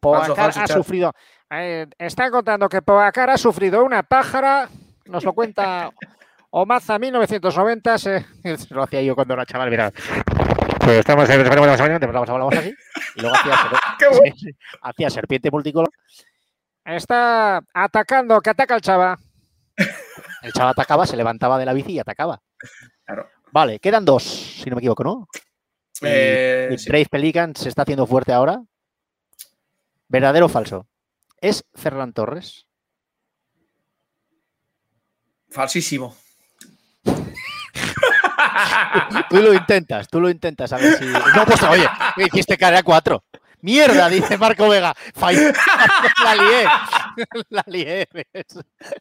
[0.00, 1.12] Poacar ha sufrido.
[1.50, 4.70] Eh, está contando que Poacar ha sufrido una pájara.
[5.04, 5.90] Nos lo cuenta
[6.50, 7.98] Omaza 1990.
[7.98, 8.24] Se,
[8.70, 9.68] lo hacía yo cuando era chaval.
[9.68, 9.92] Mira.
[10.78, 12.74] Pues estamos en hablamos así.
[13.16, 13.54] Y luego hacía,
[14.82, 15.90] hacía serpiente multicolor.
[16.82, 19.18] Está atacando, que ataca el chava.
[20.40, 22.40] El chaval atacaba, se levantaba de la bici y atacaba.
[23.52, 25.28] Vale, quedan dos, si no me equivoco, ¿no?
[26.02, 28.62] Eh, Brave Pelican se está haciendo fuerte ahora.
[30.08, 30.86] ¿Verdadero o falso?
[31.40, 32.66] ¿Es Ferran Torres?
[35.48, 36.16] Falsísimo.
[39.28, 41.04] tú lo intentas, tú lo intentas a ver si.
[41.06, 43.24] No, pues oye, hiciste cara a cuatro.
[43.62, 44.94] Mierda, dice Marco Vega.
[46.24, 46.64] La lié.
[47.50, 48.08] La lié.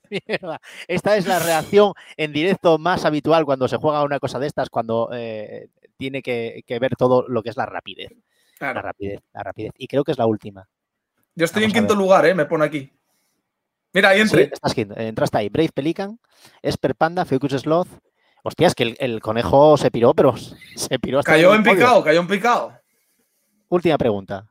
[0.10, 0.60] Mierda.
[0.88, 4.70] Esta es la reacción en directo más habitual cuando se juega una cosa de estas,
[4.70, 5.70] cuando eh,
[6.00, 8.10] tiene que, ver todo lo que es la rapidez.
[8.60, 9.74] La rapidez, la rapidez.
[9.78, 10.68] Y creo que es la última.
[11.36, 12.34] Yo estoy en quinto lugar, ¿eh?
[12.34, 12.92] Me pone aquí.
[13.94, 14.52] Mira, ahí entré.
[14.96, 15.50] entraste ahí.
[15.50, 16.20] Brave Pelican,
[16.62, 17.90] Esper Panda, Focus Sloth.
[18.44, 20.36] Hostias, que el, conejo se piró, pero
[20.76, 22.80] se piró hasta Cayó en picado, cayó en picado.
[23.68, 24.50] Última pregunta.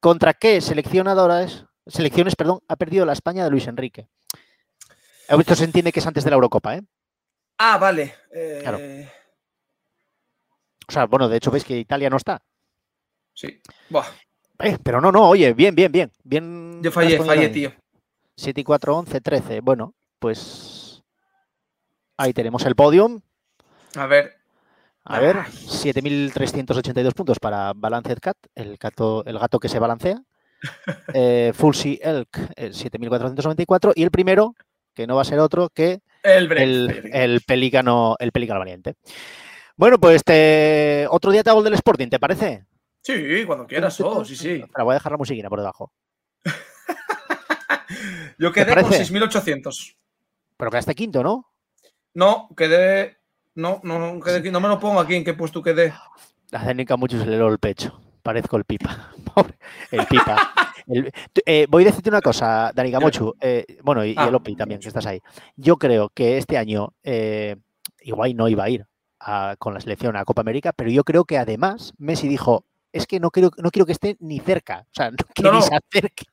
[0.00, 4.08] ¿Contra qué seleccionadoras, selecciones perdón, ha perdido la España de Luis Enrique?
[5.28, 6.82] Esto se entiende que es antes de la Eurocopa, ¿eh?
[7.58, 8.14] Ah, vale.
[8.32, 9.10] Eh,
[10.88, 12.42] o sea, bueno, de hecho veis que Italia no está.
[13.34, 13.60] Sí.
[14.60, 16.10] Eh, pero no, no, oye, bien, bien, bien.
[16.24, 17.72] bien Yo fallé, fallé, tío.
[18.36, 19.60] 7 y 4, 11, 13.
[19.60, 21.02] Bueno, pues
[22.16, 23.20] ahí tenemos el podium.
[23.94, 24.36] A ver,
[25.08, 30.22] a ver, 7.382 puntos para Balanced Cat, el gato, el gato que se balancea.
[31.14, 33.92] Eh, Fulsi Elk, 7.494.
[33.94, 34.54] Y el primero,
[34.94, 36.50] que no va a ser otro que el,
[37.12, 38.94] el, pelícano, el pelícano valiente.
[39.76, 40.22] Bueno, pues
[41.10, 42.66] otro día te hago el del Sporting, ¿te parece?
[43.02, 44.64] Sí, cuando quieras, oh, sí, sí.
[44.72, 45.92] Pero voy a dejar la musiquina por debajo.
[48.38, 49.96] Yo quedé con 6.800.
[50.56, 51.52] Pero quedaste quinto, ¿no?
[52.14, 53.18] No, quedé
[53.56, 55.92] no, no, no, no me lo pongo aquí en qué puesto quedé.
[56.50, 58.00] La técnica mucho se le el pecho.
[58.22, 59.12] Parezco el pipa.
[59.90, 60.52] el pipa.
[61.44, 63.34] Eh, voy a decirte una cosa, Dani Gamochu.
[63.40, 65.20] Eh, bueno, y, el Opi también, que estás ahí.
[65.56, 67.56] Yo creo que este año eh,
[68.00, 68.86] igual no iba a ir
[69.58, 73.20] con la selección a Copa América, pero yo creo que además Messi dijo: Es que
[73.20, 74.86] no quiero, no quiero que esté ni cerca.
[74.90, 76.24] O sea, no quiero ni se acerque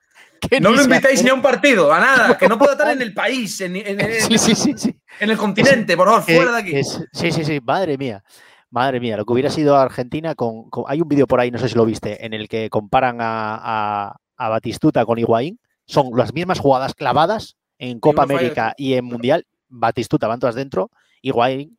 [0.61, 3.13] no lo invitáis ni a un partido, a nada, que no pueda estar en el
[3.13, 6.83] país, en, el continente, por favor, fuera de aquí.
[6.83, 8.23] sí, sí, sí, madre mía.
[8.69, 11.69] Madre mía, lo que hubiera sido Argentina con, Hay un vídeo por ahí, no sé
[11.69, 15.59] si lo viste, en el que comparan a, Batistuta con Higuaín.
[15.85, 19.45] Son las mismas jugadas clavadas en Copa América y en Mundial.
[19.69, 20.89] Batistuta van todas dentro.
[21.21, 21.77] Higuaín.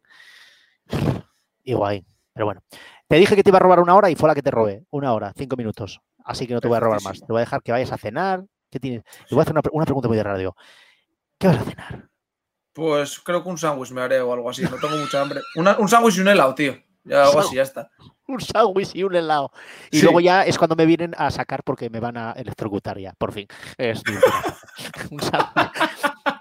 [1.62, 2.06] Higuaín.
[2.32, 2.62] Pero bueno.
[3.08, 4.84] Te dije que te iba a robar una hora y fue la que te robé.
[4.90, 6.00] Una hora, cinco minutos.
[6.24, 7.20] Así que no te voy a robar más.
[7.20, 9.04] Te voy a dejar que vayas a cenar, ¿Qué tienes?
[9.04, 10.56] Te voy a hacer una, pregunta muy de radio.
[11.38, 12.08] ¿Qué vas a cenar?
[12.72, 14.62] Pues creo que un sándwich me haré o algo así.
[14.62, 15.40] No tengo mucha hambre.
[15.54, 16.76] un sándwich y un helado, tío.
[17.04, 17.88] Ya algo así, ya está.
[18.26, 19.52] Un sándwich y un helado.
[19.90, 23.12] Y luego ya es cuando me vienen a sacar porque me van a electrocutar ya,
[23.18, 23.46] por fin.
[23.76, 24.02] Es
[25.10, 25.70] un sándwich.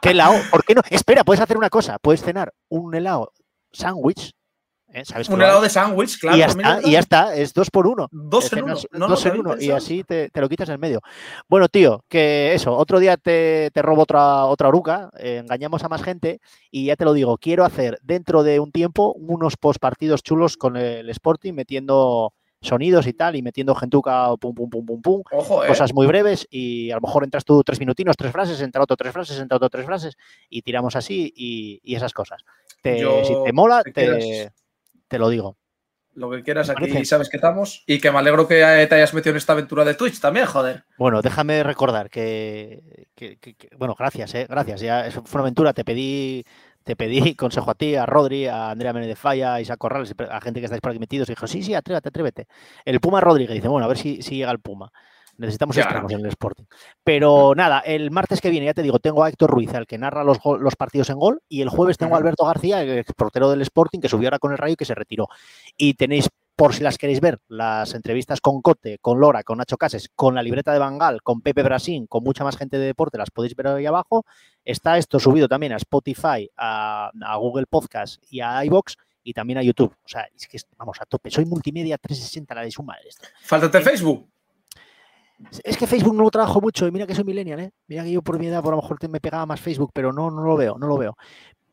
[0.01, 0.35] ¿Qué helado?
[0.49, 0.81] ¿Por qué no?
[0.89, 1.99] Espera, puedes hacer una cosa.
[1.99, 3.33] Puedes cenar un helado
[3.73, 4.33] sándwich
[4.93, 5.03] ¿eh?
[5.29, 6.37] un helado de sándwich, claro.
[6.37, 8.07] Y ya, está, y ya, está, es dos por uno.
[8.11, 8.75] Dos en uno.
[9.07, 9.55] dos en uno.
[9.59, 11.01] Y así te, lo quitas en medio.
[11.49, 16.03] Bueno, tío, que eso, otro día te, robo otra, otra oruca, eh, engañamos a más
[16.03, 16.39] gente
[16.71, 20.57] y ya te lo digo, quiero hacer dentro de un tiempo unos post partidos chulos
[20.57, 25.21] con el Sporting metiendo sonidos y tal, y metiendo gentuca, pum, pum, pum, pum, pum,
[25.31, 25.67] eh.
[25.67, 28.95] cosas muy breves, y a lo mejor entras tú tres minutinos, tres frases, entra otro
[28.95, 30.15] tres frases, entra otro tres frases,
[30.49, 32.41] y tiramos así y, esas cosas.
[32.83, 34.51] Si te mola, te,
[35.07, 35.57] te lo digo.
[36.15, 37.05] Lo que quieras, aquí parece.
[37.05, 37.83] sabes que estamos.
[37.87, 38.55] Y que me alegro que
[38.87, 40.83] te hayas metido en esta aventura de Twitch también, joder.
[40.97, 44.81] Bueno, déjame recordar que, que- que- que- bueno, gracias, eh, gracias.
[44.81, 45.73] Ya fue una aventura.
[45.73, 46.43] Te pedí,
[46.83, 50.13] te pedí consejo a ti, a Rodri, a Andrea Méndez de Falla, a Isaac Corrales,
[50.29, 51.27] a gente que estáis por aquí metidos.
[51.29, 52.47] Y dijo, sí, sí, atrévete, atrévete.
[52.85, 54.91] El Puma Rodríguez dice, bueno, a ver si, si llega el Puma.
[55.37, 56.65] Necesitamos extremos en el Sporting.
[57.03, 59.97] Pero nada, el martes que viene, ya te digo, tengo a Héctor Ruiz, el que
[59.97, 62.17] narra los, los partidos en gol, y el jueves tengo a.
[62.17, 64.85] Alberto García, el ex portero del Sporting, que subió ahora con el Rayo y que
[64.85, 65.27] se retiró.
[65.75, 69.77] Y tenéis, por si las queréis ver, las entrevistas con Cote, con Lora, con Nacho
[69.77, 73.17] Cases, con la libreta de Bangal, con Pepe Brasín, con mucha más gente de deporte,
[73.17, 74.25] las podéis ver ahí abajo.
[74.63, 79.57] Está esto subido también a Spotify, a, a Google Podcast y a iBox y también
[79.57, 79.95] a YouTube.
[80.03, 81.31] O sea, es que vamos a tope.
[81.31, 83.09] Soy multimedia 360, la de su madre.
[83.09, 83.27] esto.
[83.41, 84.32] Fáltate Facebook.
[85.63, 87.71] Es que Facebook no lo trabajo mucho y mira que soy millennial, ¿eh?
[87.87, 90.13] Mira que yo por mi edad por lo mejor te- me pegaba más Facebook, pero
[90.13, 91.15] no, no lo veo, no lo veo.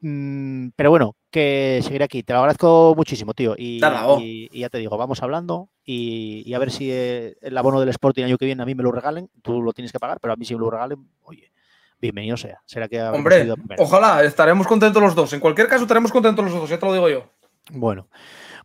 [0.02, 2.22] Mm, pero bueno, que seguiré aquí.
[2.22, 3.54] Te lo agradezco muchísimo, tío.
[3.56, 3.78] Y,
[4.16, 4.18] oh.
[4.20, 7.80] y- y ya te digo, vamos hablando y, y a ver si eh, el abono
[7.80, 9.28] del Sporting el año que viene a mí me lo regalen.
[9.42, 11.52] Tú lo tienes que pagar, pero a mí si me lo regalen, oye,
[12.00, 12.60] bienvenido sea.
[12.64, 13.46] Será que Hombre,
[13.78, 15.32] ojalá, estaremos contentos los dos.
[15.34, 17.24] En cualquier caso, estaremos contentos los dos, ya te lo digo yo.
[17.72, 18.08] Bueno,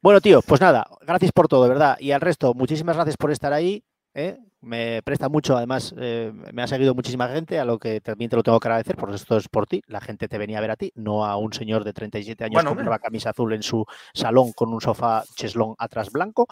[0.02, 1.98] bueno, tío, pues nada, gracias por todo, de verdad.
[2.00, 3.84] Y al resto, muchísimas gracias por estar ahí.
[4.14, 4.38] ¿eh?
[4.66, 8.36] Me presta mucho, además, eh, me ha seguido muchísima gente, a lo que también te
[8.36, 9.84] lo tengo que agradecer, porque esto es por ti.
[9.86, 12.54] La gente te venía a ver a ti, no a un señor de 37 años
[12.64, 16.48] Bueno, con una camisa azul en su salón con un sofá cheslón atrás blanco.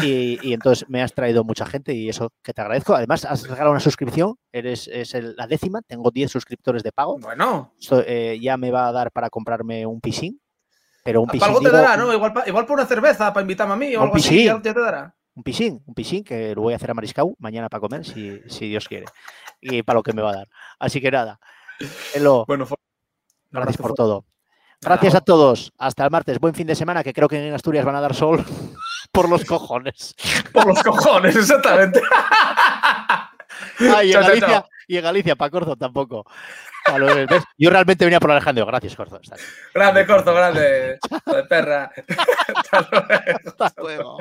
[0.00, 2.94] Y, y entonces me has traído mucha gente y eso que te agradezco.
[2.94, 7.18] Además, has regalado una suscripción, eres es el- la décima, tengo 10 suscriptores de pago.
[7.18, 10.40] Bueno, Esto eh, ya me va a dar para comprarme un pisín.
[11.02, 11.48] Pero un pisín.
[11.48, 12.12] algo te digo, dará, ¿no?
[12.12, 14.46] Igual, por una cerveza para invitarme a mí o Un algo así, pisín.
[14.46, 15.14] ya, ya te dará.
[15.38, 18.40] Un pisín, un pisín que lo voy a hacer a Mariscau mañana para comer, si,
[18.48, 19.06] si Dios quiere.
[19.60, 20.48] Y para lo que me va a dar.
[20.80, 21.38] Así que nada.
[22.44, 22.66] Bueno,
[23.52, 24.24] gracias por todo.
[24.80, 25.72] Gracias a toos.
[25.78, 26.40] Hasta el martes.
[26.40, 28.44] Buen fin de semana, que creo que en Asturias van a dar sol
[29.12, 30.16] por los cojones.
[30.52, 32.02] Por los cojones, exactamente.
[33.80, 34.68] Ah, y en Chao, Galicia, chao.
[34.86, 36.24] y en Galicia, para Corzo tampoco.
[37.56, 38.66] Yo realmente venía por Alejandro.
[38.66, 39.20] Gracias, Corzo.
[39.74, 40.98] Grande, corto, grande.
[41.26, 41.90] De perra.
[42.54, 43.38] Hasta luego.
[43.58, 44.18] hasta luego.